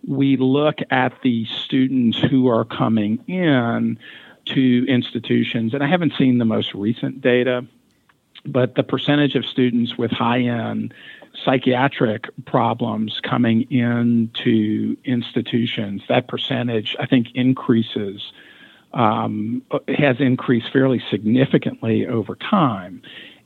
[0.08, 4.00] we look at the students who are coming in
[4.45, 7.65] to institutions, and I haven't seen the most recent data
[8.45, 10.93] but the percentage of students with high end
[11.45, 18.34] psychiatric problems coming into institutions, that percentage, I think, increases,
[18.93, 23.01] um, has increased fairly significantly over time.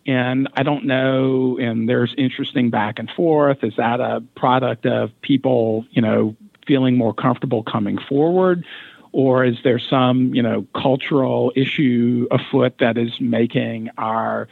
[0.07, 3.63] And I don't know, and there's interesting back and forth.
[3.63, 6.35] Is that a product of people, you know,
[6.67, 8.65] feeling more comfortable coming forward?
[9.15, 14.49] Or is there some, you know, cultural issue afoot that is making our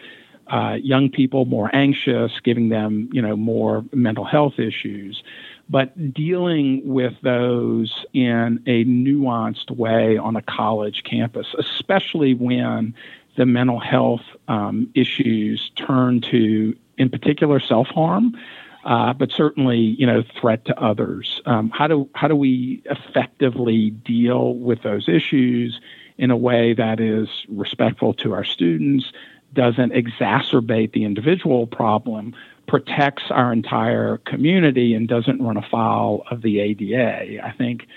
[0.47, 5.21] uh, young people more anxious, giving them you know more mental health issues.
[5.69, 12.95] But dealing with those in a nuanced way on a college campus, especially when
[13.35, 18.37] the mental health um, issues turn to, in particular, self harm,
[18.83, 21.41] uh, but certainly, you know, threat to others.
[21.45, 25.79] Um, how do how do we effectively deal with those issues
[26.17, 29.11] in a way that is respectful to our students,
[29.53, 32.35] doesn't exacerbate the individual problem,
[32.67, 37.43] protects our entire community, and doesn't run afoul of the ADA.
[37.43, 37.87] I think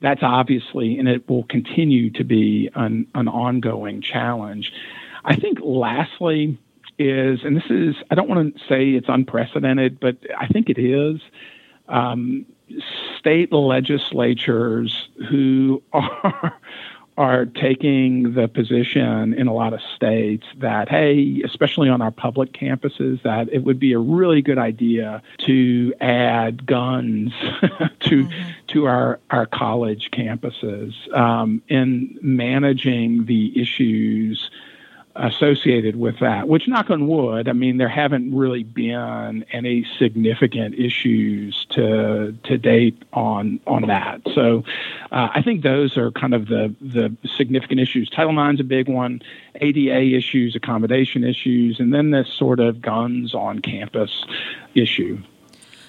[0.00, 4.72] that's obviously, and it will continue to be an, an ongoing challenge.
[5.24, 6.58] I think, lastly,
[6.98, 10.78] is, and this is, I don't want to say it's unprecedented, but I think it
[10.78, 11.20] is.
[11.88, 12.46] Um,
[13.18, 16.58] state legislatures who are
[17.18, 22.52] are taking the position in a lot of states that, hey, especially on our public
[22.52, 27.32] campuses, that it would be a really good idea to add guns
[28.00, 28.50] to mm-hmm.
[28.66, 34.50] to our, our college campuses um, in managing the issues
[35.18, 40.74] associated with that, which knock on wood, I mean, there haven't really been any significant
[40.74, 44.20] issues to to date on on that.
[44.34, 44.64] So
[45.12, 48.10] uh, I think those are kind of the the significant issues.
[48.10, 49.22] Title IX is a big one,
[49.56, 54.24] ADA issues, accommodation issues, and then this sort of guns on campus
[54.74, 55.20] issue.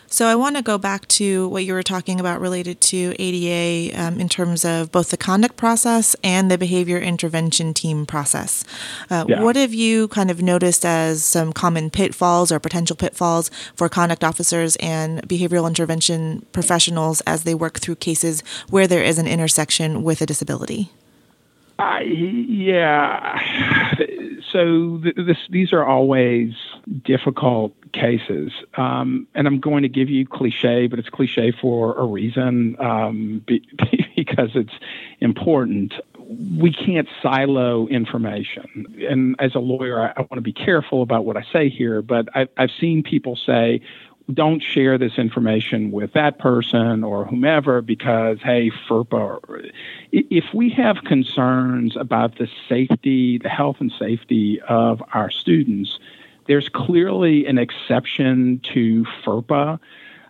[0.10, 4.00] So I want to go back to what you were talking about related to ADA
[4.00, 8.64] um, in terms of both the conduct process and the behavior intervention team process.
[9.10, 9.42] Uh, yeah.
[9.44, 14.24] What have you kind of noticed as some common pitfalls or potential pitfalls for conduct
[14.24, 20.04] officers and behavioral intervention professionals as they work through cases where there is an intersection
[20.04, 20.90] with a disability?
[21.80, 23.40] Uh, yeah.
[24.52, 26.54] So th- this, these are always
[27.04, 28.52] difficult cases.
[28.76, 33.44] Um, and I'm going to give you cliche, but it's cliche for a reason um,
[33.46, 33.62] be,
[34.16, 34.74] because it's
[35.20, 35.94] important.
[36.58, 38.86] We can't silo information.
[39.10, 42.02] And as a lawyer, I, I want to be careful about what I say here,
[42.02, 43.82] but I, I've seen people say,
[44.34, 49.72] don't share this information with that person or whomever because, hey, FERPA.
[50.12, 55.98] If we have concerns about the safety, the health and safety of our students,
[56.48, 59.80] there's clearly an exception to FERPA,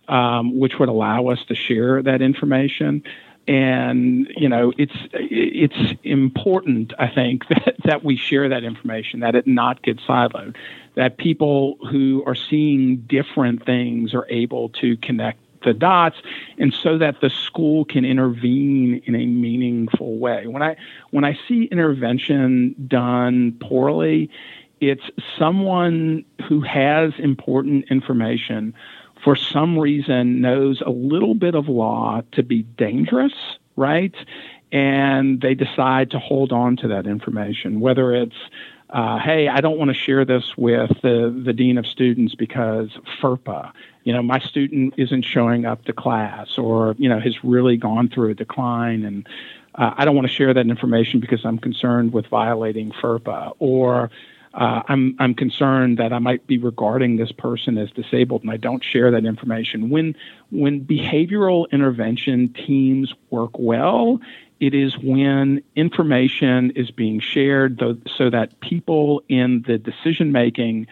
[0.07, 3.03] um, which would allow us to share that information.
[3.47, 9.35] And you know, it's it's important, I think, that, that we share that information, that
[9.35, 10.55] it not get siloed,
[10.95, 16.17] that people who are seeing different things are able to connect the dots
[16.59, 20.45] and so that the school can intervene in a meaningful way.
[20.45, 20.75] When i
[21.09, 24.29] when i see intervention done poorly
[24.79, 28.73] it's someone who has important information
[29.23, 33.33] for some reason knows a little bit of law to be dangerous,
[33.75, 34.15] right?
[34.71, 38.35] And they decide to hold on to that information, whether it's
[38.89, 42.89] uh, hey, I don't want to share this with the, the dean of students because
[43.21, 47.75] FERPA, you know, my student isn't showing up to class or, you know, has really
[47.75, 49.27] gone through a decline and
[49.75, 54.09] uh, I don't want to share that information because I'm concerned with violating FERPA or,
[54.57, 58.57] uh, I'm I'm concerned that I might be regarding this person as disabled, and I
[58.57, 59.91] don't share that information.
[59.91, 60.15] When
[60.49, 64.19] when behavioral intervention teams work well,
[64.59, 67.79] it is when information is being shared
[68.17, 70.87] so that people in the decision making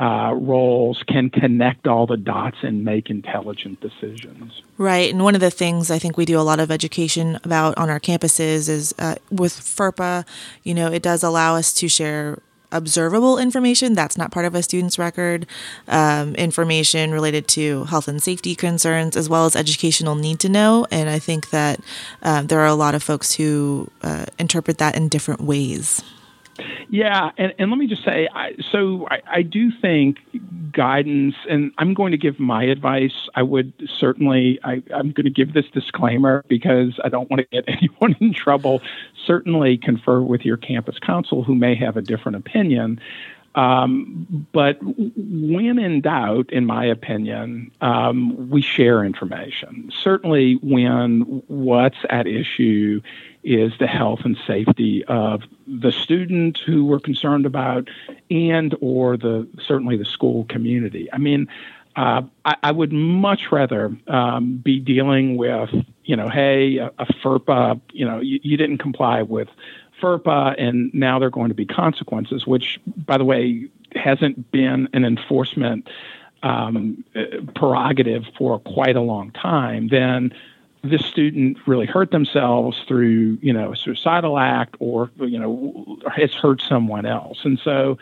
[0.00, 4.62] uh, roles can connect all the dots and make intelligent decisions.
[4.76, 5.10] Right.
[5.12, 7.90] And one of the things I think we do a lot of education about on
[7.90, 10.24] our campuses is uh, with FERPA,
[10.62, 12.38] you know, it does allow us to share
[12.72, 15.46] observable information that's not part of a student's record,
[15.86, 20.86] um, information related to health and safety concerns, as well as educational need to know.
[20.90, 21.80] And I think that
[22.22, 26.02] um, there are a lot of folks who uh, interpret that in different ways.
[26.90, 30.18] Yeah, and, and let me just say, I, so I, I do think
[30.72, 33.28] guidance, and I'm going to give my advice.
[33.34, 37.46] I would certainly, I, I'm going to give this disclaimer because I don't want to
[37.50, 38.80] get anyone in trouble.
[39.26, 43.00] Certainly confer with your campus counsel who may have a different opinion.
[43.58, 49.90] Um, but when in doubt, in my opinion, um, we share information.
[50.00, 53.00] Certainly, when what's at issue
[53.42, 57.88] is the health and safety of the student who we're concerned about,
[58.30, 61.08] and or the certainly the school community.
[61.12, 61.48] I mean,
[61.96, 65.70] uh, I, I, would much rather um, be dealing with,
[66.04, 69.48] you know, hey, a, a FERPA, you know, you, you didn't comply with
[70.00, 74.88] FERPA, and now there are going to be consequences, which, by the way, hasn't been
[74.92, 75.88] an enforcement
[76.42, 77.04] um,
[77.54, 80.32] prerogative for quite a long time, then
[80.84, 86.32] this student really hurt themselves through, you know, a suicidal act or, you know, has
[86.32, 87.40] hurt someone else.
[87.44, 87.98] And so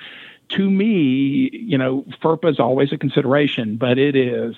[0.51, 4.55] to me, you know, FERPA is always a consideration, but it is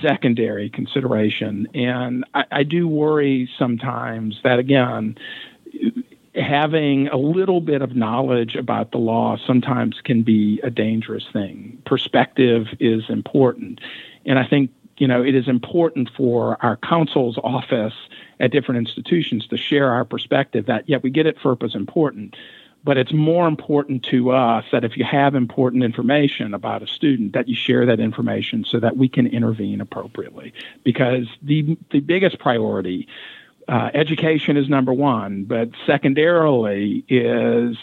[0.00, 1.66] secondary consideration.
[1.74, 5.18] And I, I do worry sometimes that, again,
[6.38, 11.80] having a little bit of knowledge about the law sometimes can be a dangerous thing.
[11.84, 13.80] Perspective is important.
[14.24, 17.94] And I think, you know, it is important for our counsel's office
[18.40, 22.36] at different institutions to share our perspective that, yeah, we get it, FERPA is important.
[22.84, 27.32] But it's more important to us that if you have important information about a student,
[27.32, 30.54] that you share that information so that we can intervene appropriately.
[30.84, 33.08] Because the the biggest priority
[33.68, 37.76] uh, education is number one, but secondarily is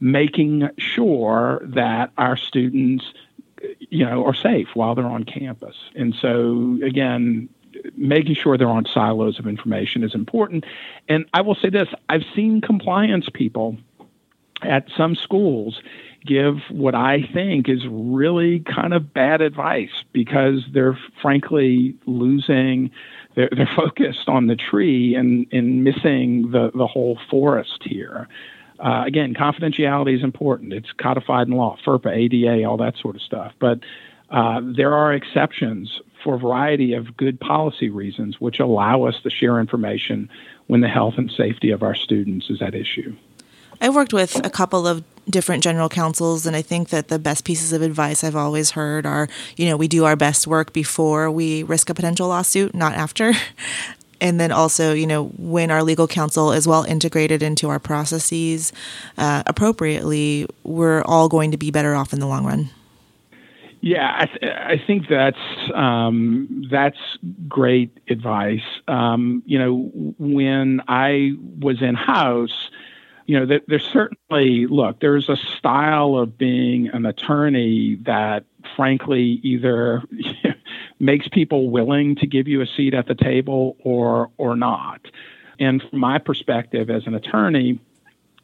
[0.00, 3.04] making sure that our students,
[3.90, 5.76] you know, are safe while they're on campus.
[5.94, 7.48] And so, again,
[7.96, 10.64] making sure they're on silos of information is important.
[11.08, 13.76] And I will say this: I've seen compliance people
[14.62, 15.80] at some schools
[16.26, 22.90] give what I think is really kind of bad advice because they're frankly losing
[23.38, 28.26] they're, they're focused on the tree and, and missing the, the whole forest here.
[28.80, 30.72] Uh, again, confidentiality is important.
[30.72, 33.52] It's codified in law, FERPA, ADA, all that sort of stuff.
[33.60, 33.80] But
[34.30, 39.30] uh, there are exceptions for a variety of good policy reasons which allow us to
[39.30, 40.28] share information
[40.66, 43.14] when the health and safety of our students is at issue.
[43.80, 47.44] I've worked with a couple of different general counsels, and I think that the best
[47.44, 51.30] pieces of advice I've always heard are, you know, we do our best work before
[51.30, 53.32] we risk a potential lawsuit, not after.
[54.20, 58.72] and then also, you know, when our legal counsel is well integrated into our processes
[59.16, 62.70] uh, appropriately, we're all going to be better off in the long run.
[63.80, 65.38] Yeah, I, th- I think that's
[65.72, 66.98] um, that's
[67.46, 68.64] great advice.
[68.88, 72.70] Um, you know, when I was in house,
[73.28, 79.38] you know, there, there's certainly, look, there's a style of being an attorney that, frankly,
[79.42, 80.02] either
[80.98, 85.02] makes people willing to give you a seat at the table or or not.
[85.60, 87.78] And from my perspective as an attorney,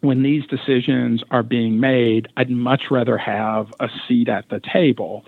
[0.01, 5.25] when these decisions are being made, I'd much rather have a seat at the table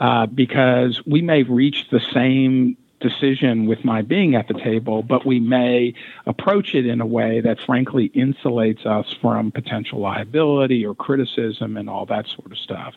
[0.00, 5.26] uh, because we may reach the same decision with my being at the table, but
[5.26, 5.94] we may
[6.26, 11.90] approach it in a way that frankly insulates us from potential liability or criticism and
[11.90, 12.94] all that sort of stuff.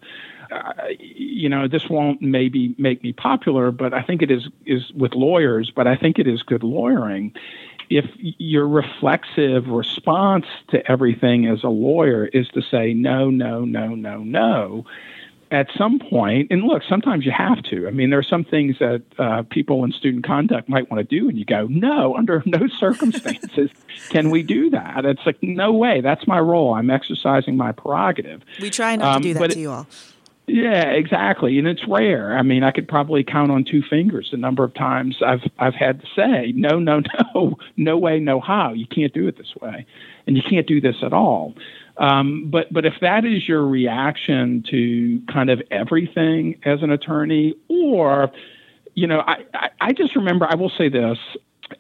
[0.52, 4.92] Uh, you know, this won't maybe make me popular, but I think it is is
[4.94, 5.72] with lawyers.
[5.76, 7.34] But I think it is good lawyering
[7.90, 13.96] if your reflexive response to everything as a lawyer is to say no, no, no,
[13.96, 14.86] no, no
[15.52, 17.88] at some point, and look, sometimes you have to.
[17.88, 21.20] I mean, there are some things that uh, people in student conduct might want to
[21.20, 23.70] do, and you go, no, under no circumstances
[24.10, 25.06] can we do that.
[25.06, 26.02] It's like, no way.
[26.02, 26.74] That's my role.
[26.74, 28.42] I'm exercising my prerogative.
[28.62, 29.88] We try not um, to do that to you all.
[30.52, 32.36] Yeah, exactly, and it's rare.
[32.36, 35.76] I mean, I could probably count on two fingers the number of times I've I've
[35.76, 37.02] had to say no, no,
[37.36, 38.74] no, no way, no how.
[38.74, 39.86] You can't do it this way,
[40.26, 41.54] and you can't do this at all.
[42.00, 47.56] Um, but but if that is your reaction to kind of everything as an attorney,
[47.68, 48.32] or
[48.96, 51.18] you know, I, I, I just remember I will say this.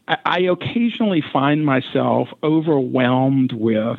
[0.07, 3.97] I, I occasionally find myself overwhelmed with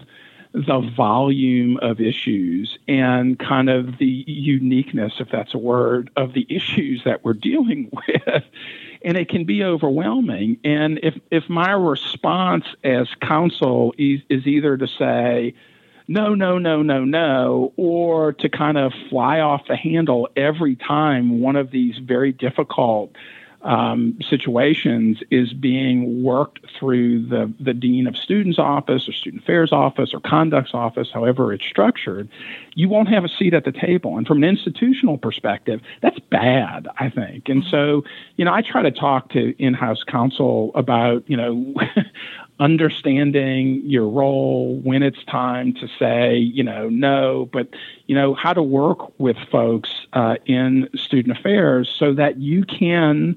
[0.53, 6.45] the volume of issues and kind of the uniqueness, if that's a word, of the
[6.49, 8.45] issues that we're dealing with.
[9.03, 10.59] And it can be overwhelming.
[10.65, 15.55] And if, if my response as counsel is, is either to say,
[16.11, 21.41] no, no, no, no, no, or to kind of fly off the handle every time
[21.41, 23.13] one of these very difficult
[23.63, 29.71] um, situations is being worked through the, the dean of students office or student affairs
[29.71, 32.29] office or conduct's office, however it's structured,
[32.75, 34.17] you won't have a seat at the table.
[34.17, 37.49] And from an institutional perspective, that's bad, I think.
[37.49, 38.03] And so,
[38.35, 41.75] you know, I try to talk to in-house counsel about, you know,
[42.61, 47.69] understanding your role when it's time to say, you know, no, but,
[48.07, 53.37] you know, how to work with folks uh, in student affairs so that you can,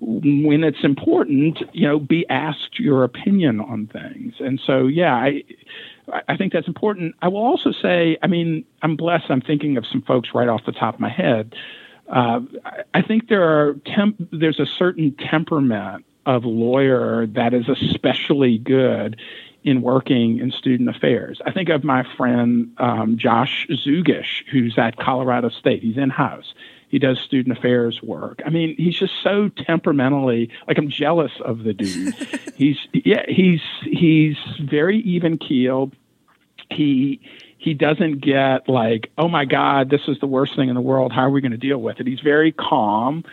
[0.00, 4.34] when it's important, you know, be asked your opinion on things.
[4.38, 5.42] And so, yeah, I,
[6.28, 7.14] I think that's important.
[7.22, 9.30] I will also say, I mean, I'm blessed.
[9.30, 11.54] I'm thinking of some folks right off the top of my head.
[12.08, 12.40] Uh,
[12.94, 19.18] I think there are temp- there's a certain temperament of lawyer that is especially good
[19.64, 21.40] in working in student affairs.
[21.44, 25.82] I think of my friend um, Josh Zugish, who's at Colorado State.
[25.82, 26.52] He's in house.
[26.90, 28.40] He does student affairs work.
[28.44, 32.14] I mean, he's just so temperamentally like I'm jealous of the dude.
[32.56, 35.96] he's yeah, he's he's very even keeled.
[36.70, 37.20] He
[37.56, 41.10] he doesn't get like, oh my God, this is the worst thing in the world.
[41.10, 42.06] How are we going to deal with it?
[42.06, 43.24] He's very calm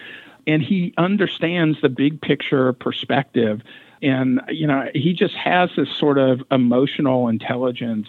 [0.47, 3.61] and he understands the big picture perspective.
[4.01, 8.07] And you know he just has this sort of emotional intelligence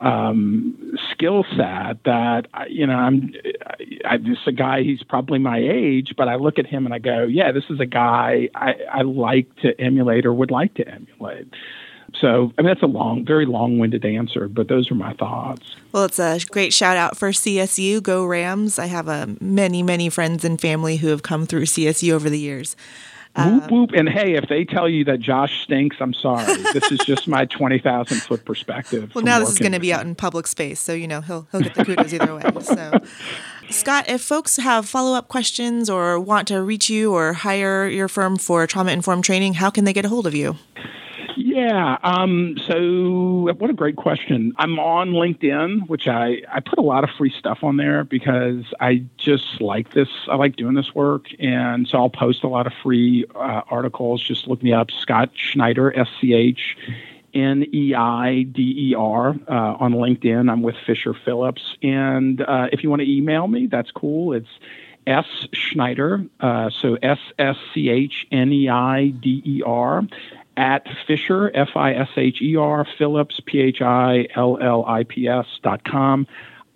[0.00, 3.32] um, skill set that you know I'm
[4.04, 6.98] I, just a guy he's probably my age but I look at him and I
[6.98, 10.86] go yeah this is a guy I, I like to emulate or would like to
[10.86, 11.48] emulate
[12.20, 15.76] so, I mean, that's a long, very long winded answer, but those are my thoughts.
[15.92, 18.02] Well, it's a great shout out for CSU.
[18.02, 18.78] Go Rams.
[18.78, 22.38] I have uh, many, many friends and family who have come through CSU over the
[22.38, 22.76] years.
[23.36, 23.90] Whoop uh, whoop!
[23.92, 26.56] And hey, if they tell you that Josh stinks, I'm sorry.
[26.72, 29.14] this is just my twenty thousand foot perspective.
[29.14, 31.46] Well, now this is going to be out in public space, so you know he'll
[31.52, 32.42] he'll get the kudos either way.
[32.66, 32.98] So,
[33.68, 38.08] Scott, if folks have follow up questions or want to reach you or hire your
[38.08, 40.56] firm for trauma informed training, how can they get a hold of you?
[41.56, 41.96] Yeah.
[42.02, 44.52] Um, so, what a great question.
[44.58, 48.62] I'm on LinkedIn, which I, I put a lot of free stuff on there because
[48.78, 50.08] I just like this.
[50.28, 51.28] I like doing this work.
[51.38, 54.22] And so I'll post a lot of free uh, articles.
[54.22, 56.76] Just look me up, Scott Schneider, S C H
[57.32, 60.52] N E I D E R, uh, on LinkedIn.
[60.52, 61.78] I'm with Fisher Phillips.
[61.82, 64.34] And uh, if you want to email me, that's cool.
[64.34, 64.50] It's
[65.06, 70.02] S Schneider, uh, so S S C H N E I D E R
[70.56, 75.04] at Fisher, F I S H E R, Phillips, P H I L L I
[75.04, 76.26] P S dot com.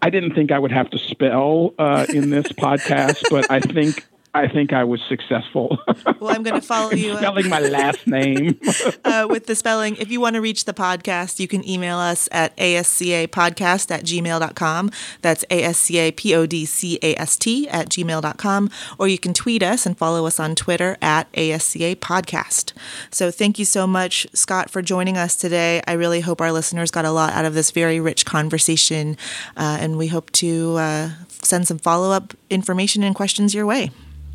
[0.02, 4.06] I didn't think I would have to spell uh, in this podcast, but I think
[4.32, 5.76] I think I was successful.
[6.20, 7.16] well, I'm going to follow you.
[7.16, 8.60] Spelling my last name.
[9.04, 9.96] uh, with the spelling.
[9.96, 14.90] If you want to reach the podcast, you can email us at ascapodcast at gmail.com.
[15.22, 18.70] That's A-S-C-A-P-O-D-C-A-S-T at gmail.com.
[18.98, 22.72] Or you can tweet us and follow us on Twitter at ASCA Podcast.
[23.10, 25.82] So thank you so much, Scott, for joining us today.
[25.88, 29.16] I really hope our listeners got a lot out of this very rich conversation.
[29.56, 31.10] Uh, and we hope to uh,
[31.42, 33.90] send some follow up information and questions your way.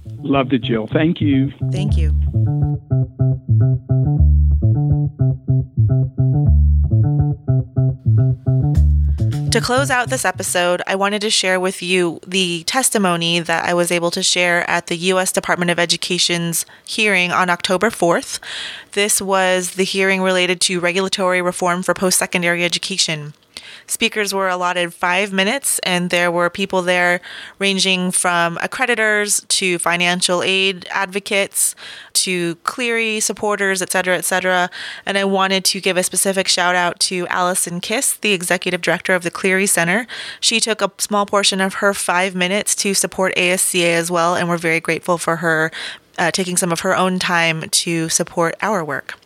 [0.05, 0.87] Loved it, Jill.
[0.87, 1.51] Thank you.
[1.71, 2.13] Thank you.
[9.51, 13.73] To close out this episode, I wanted to share with you the testimony that I
[13.73, 15.31] was able to share at the U.S.
[15.31, 18.39] Department of Education's hearing on October 4th.
[18.91, 23.33] This was the hearing related to regulatory reform for post secondary education.
[23.87, 27.21] Speakers were allotted five minutes, and there were people there
[27.59, 31.75] ranging from accreditors to financial aid advocates
[32.13, 34.69] to Clery supporters, et cetera, et cetera.
[35.05, 39.13] And I wanted to give a specific shout out to Alison Kiss, the executive director
[39.13, 40.07] of the Clery Center.
[40.39, 44.49] She took a small portion of her five minutes to support ASCA as well, and
[44.49, 45.71] we're very grateful for her
[46.17, 49.19] uh, taking some of her own time to support our work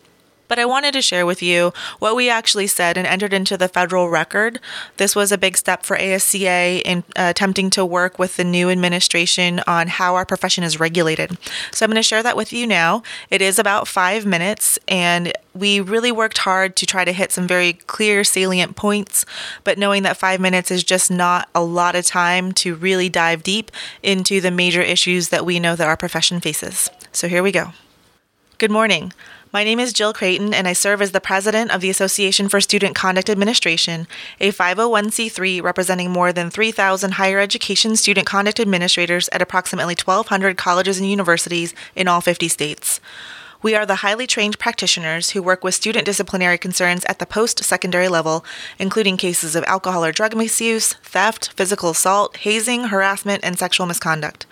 [0.50, 3.68] but I wanted to share with you what we actually said and entered into the
[3.68, 4.58] federal record.
[4.96, 8.68] This was a big step for ASCA in uh, attempting to work with the new
[8.68, 11.38] administration on how our profession is regulated.
[11.70, 13.04] So I'm going to share that with you now.
[13.30, 17.46] It is about five minutes, and we really worked hard to try to hit some
[17.46, 19.24] very clear, salient points,
[19.62, 23.44] but knowing that five minutes is just not a lot of time to really dive
[23.44, 23.70] deep
[24.02, 26.90] into the major issues that we know that our profession faces.
[27.12, 27.72] So here we go.
[28.58, 29.12] Good morning.
[29.52, 32.60] My name is Jill Creighton, and I serve as the president of the Association for
[32.60, 34.06] Student Conduct Administration,
[34.38, 41.00] a 501c3 representing more than 3,000 higher education student conduct administrators at approximately 1,200 colleges
[41.00, 43.00] and universities in all 50 states.
[43.60, 47.64] We are the highly trained practitioners who work with student disciplinary concerns at the post
[47.64, 48.44] secondary level,
[48.78, 54.46] including cases of alcohol or drug misuse, theft, physical assault, hazing, harassment, and sexual misconduct.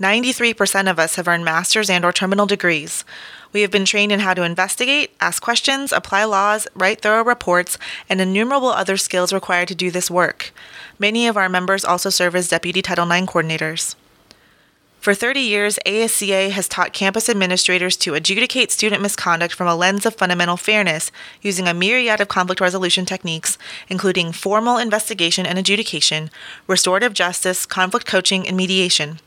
[0.00, 3.04] 93% of us have earned master's and or terminal degrees.
[3.52, 7.76] We have been trained in how to investigate, ask questions, apply laws, write thorough reports,
[8.08, 10.52] and innumerable other skills required to do this work.
[10.98, 13.94] Many of our members also serve as Deputy Title IX coordinators.
[15.00, 20.06] For 30 years, ASCA has taught campus administrators to adjudicate student misconduct from a lens
[20.06, 21.10] of fundamental fairness
[21.42, 26.30] using a myriad of conflict resolution techniques, including formal investigation and adjudication,
[26.66, 29.20] restorative justice, conflict coaching, and mediation.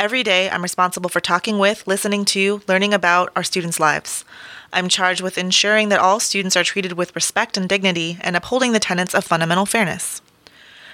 [0.00, 4.24] Every day, I'm responsible for talking with, listening to, learning about our students' lives.
[4.72, 8.72] I'm charged with ensuring that all students are treated with respect and dignity and upholding
[8.72, 10.22] the tenets of fundamental fairness.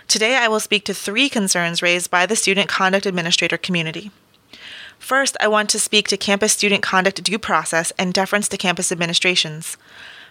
[0.09, 4.11] Today, I will speak to three concerns raised by the student conduct administrator community.
[4.99, 8.91] First, I want to speak to campus student conduct due process and deference to campus
[8.91, 9.77] administrations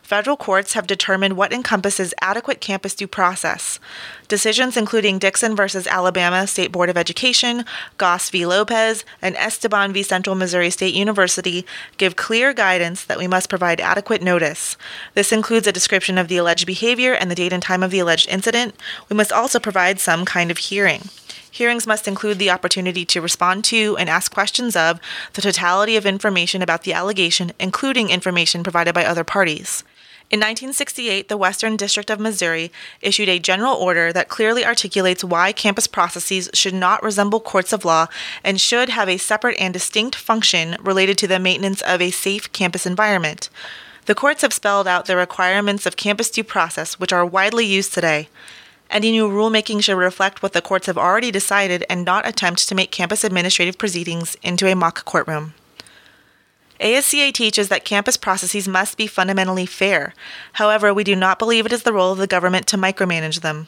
[0.05, 3.79] federal courts have determined what encompasses adequate campus due process.
[4.27, 5.63] Decisions including Dixon v.
[5.89, 7.65] Alabama State Board of Education,
[7.97, 8.45] Goss v.
[8.45, 10.03] Lopez, and Esteban v.
[10.03, 11.65] Central Missouri State University
[11.97, 14.77] give clear guidance that we must provide adequate notice.
[15.15, 17.99] This includes a description of the alleged behavior and the date and time of the
[17.99, 18.75] alleged incident.
[19.09, 21.09] We must also provide some kind of hearing.
[21.49, 24.99] Hearings must include the opportunity to respond to and ask questions of
[25.33, 29.83] the totality of information about the allegation, including information provided by other parties.
[30.31, 35.51] In 1968, the Western District of Missouri issued a general order that clearly articulates why
[35.51, 38.07] campus processes should not resemble courts of law
[38.43, 42.51] and should have a separate and distinct function related to the maintenance of a safe
[42.53, 43.51] campus environment.
[44.07, 47.93] The courts have spelled out the requirements of campus due process, which are widely used
[47.93, 48.27] today.
[48.89, 52.75] Any new rulemaking should reflect what the courts have already decided and not attempt to
[52.75, 55.53] make campus administrative proceedings into a mock courtroom.
[56.79, 60.13] ASCA teaches that campus processes must be fundamentally fair.
[60.53, 63.67] However, we do not believe it is the role of the government to micromanage them.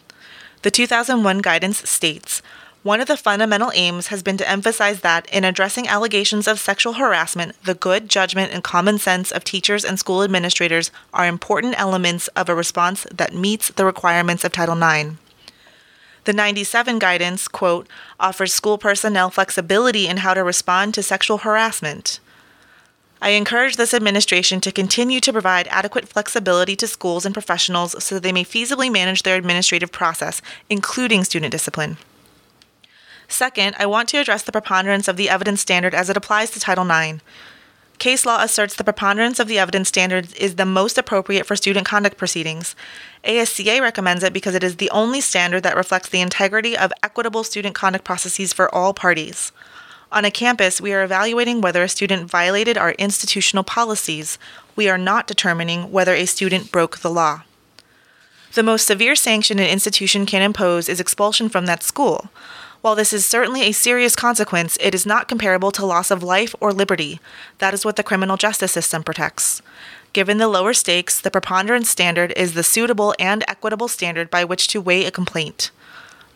[0.64, 2.41] The 2001 guidance states
[2.88, 6.93] one of the fundamental aims has been to emphasize that, in addressing allegations of sexual
[6.93, 12.30] harassment, the good judgment and common sense of teachers and school administrators are important elements
[12.30, 15.16] of a response that meets the requirements of Title IX.
[16.24, 17.89] The 97 guidance, quote,
[18.22, 22.22] offers school personnel flexibility in how to respond to sexual harassment.
[23.22, 28.20] I encourage this administration to continue to provide adequate flexibility to schools and professionals so
[28.20, 31.97] they may feasibly manage their administrative process, including student discipline.
[33.28, 36.59] Second, I want to address the preponderance of the evidence standard as it applies to
[36.59, 37.22] Title IX.
[37.97, 41.88] Case law asserts the preponderance of the evidence standard is the most appropriate for student
[41.88, 42.76] conduct proceedings.
[43.24, 47.43] ASCA recommends it because it is the only standard that reflects the integrity of equitable
[47.43, 49.51] student conduct processes for all parties.
[50.10, 54.39] On a campus, we are evaluating whether a student violated our institutional policies.
[54.76, 57.43] We are not determining whether a student broke the law.
[58.53, 62.30] The most severe sanction an institution can impose is expulsion from that school.
[62.82, 66.55] While this is certainly a serious consequence, it is not comparable to loss of life
[66.62, 67.20] or liberty.
[67.58, 69.62] That is what the criminal justice system protects.
[70.14, 74.70] Given the lower stakes, the preponderance standard is the suitable and equitable standard by which
[74.70, 75.70] to weigh a complaint.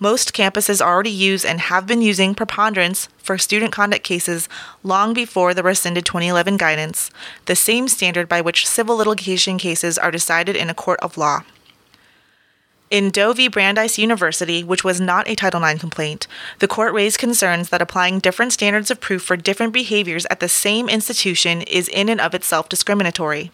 [0.01, 4.49] Most campuses already use and have been using preponderance for student conduct cases
[4.81, 7.11] long before the rescinded 2011 guidance,
[7.45, 11.43] the same standard by which civil litigation cases are decided in a court of law.
[12.89, 13.47] In Doe v.
[13.47, 16.25] Brandeis University, which was not a Title IX complaint,
[16.57, 20.49] the court raised concerns that applying different standards of proof for different behaviors at the
[20.49, 23.51] same institution is in and of itself discriminatory.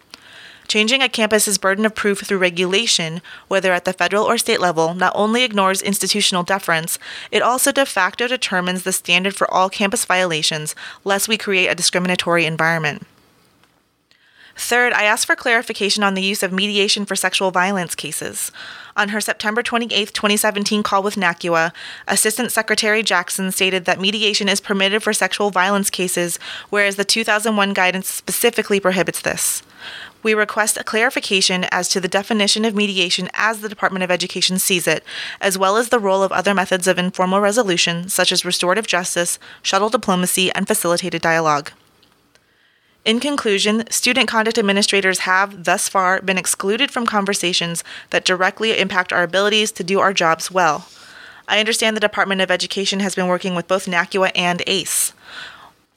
[0.68, 4.92] Changing a campus's burden of proof through regulation, whether at the federal or state level,
[4.92, 6.98] not only ignores institutional deference,
[7.30, 11.74] it also de facto determines the standard for all campus violations, lest we create a
[11.74, 13.06] discriminatory environment.
[14.56, 18.52] Third, I asked for clarification on the use of mediation for sexual violence cases.
[18.94, 21.72] On her September 28, 2017 call with NACUA,
[22.06, 26.38] Assistant Secretary Jackson stated that mediation is permitted for sexual violence cases,
[26.68, 29.62] whereas the 2001 guidance specifically prohibits this.
[30.22, 34.58] We request a clarification as to the definition of mediation as the Department of Education
[34.58, 35.04] sees it,
[35.40, 39.38] as well as the role of other methods of informal resolution, such as restorative justice,
[39.62, 41.70] shuttle diplomacy, and facilitated dialogue.
[43.04, 49.12] In conclusion, student conduct administrators have, thus far, been excluded from conversations that directly impact
[49.12, 50.88] our abilities to do our jobs well.
[51.46, 55.14] I understand the Department of Education has been working with both NACUA and ACE.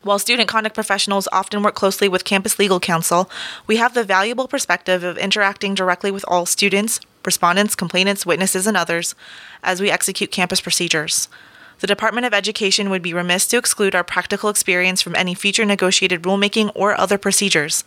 [0.04, 3.30] While student conduct professionals often work closely with campus legal counsel,
[3.68, 8.76] we have the valuable perspective of interacting directly with all students, respondents, complainants, witnesses, and
[8.76, 9.14] others
[9.62, 11.30] as we execute campus procedures.
[11.82, 15.66] The Department of Education would be remiss to exclude our practical experience from any future
[15.66, 17.84] negotiated rulemaking or other procedures.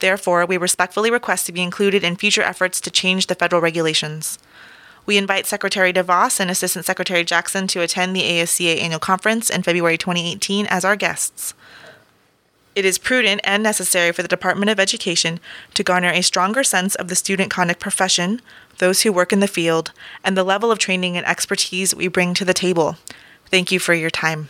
[0.00, 4.36] Therefore, we respectfully request to be included in future efforts to change the federal regulations.
[5.04, 9.62] We invite Secretary DeVos and Assistant Secretary Jackson to attend the ASCA annual conference in
[9.62, 11.54] February 2018 as our guests.
[12.74, 15.40] It is prudent and necessary for the Department of Education
[15.74, 18.40] to garner a stronger sense of the student conduct profession,
[18.78, 19.92] those who work in the field,
[20.24, 22.96] and the level of training and expertise we bring to the table.
[23.46, 24.48] Thank you for your time.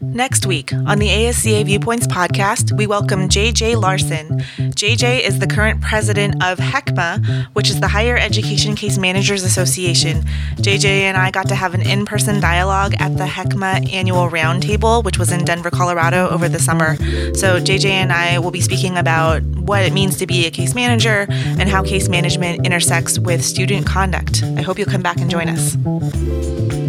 [0.00, 4.40] Next week on the ASCA Viewpoints podcast, we welcome JJ Larson.
[4.56, 10.22] JJ is the current president of HECMA, which is the Higher Education Case Managers Association.
[10.56, 15.04] JJ and I got to have an in person dialogue at the HECMA annual roundtable,
[15.04, 16.96] which was in Denver, Colorado over the summer.
[17.34, 20.74] So, JJ and I will be speaking about what it means to be a case
[20.74, 24.42] manager and how case management intersects with student conduct.
[24.56, 26.85] I hope you'll come back and join us.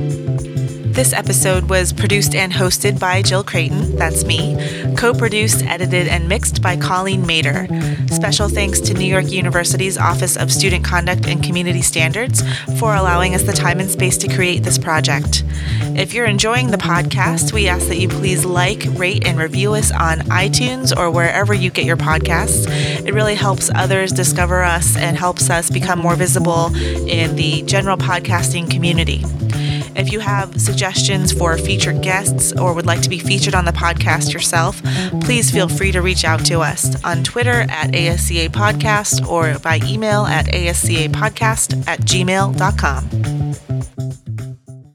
[0.98, 4.58] This episode was produced and hosted by Jill Creighton, that's me,
[4.98, 7.68] co produced, edited, and mixed by Colleen Mater.
[8.08, 12.42] Special thanks to New York University's Office of Student Conduct and Community Standards
[12.80, 15.44] for allowing us the time and space to create this project.
[15.96, 19.92] If you're enjoying the podcast, we ask that you please like, rate, and review us
[19.92, 22.68] on iTunes or wherever you get your podcasts.
[23.06, 27.98] It really helps others discover us and helps us become more visible in the general
[27.98, 29.24] podcasting community.
[29.98, 33.72] If you have suggestions for featured guests or would like to be featured on the
[33.72, 34.82] podcast yourself,
[35.22, 39.80] please feel free to reach out to us on Twitter at ASCA Podcast or by
[39.84, 43.08] email at ascapodcast at gmail.com.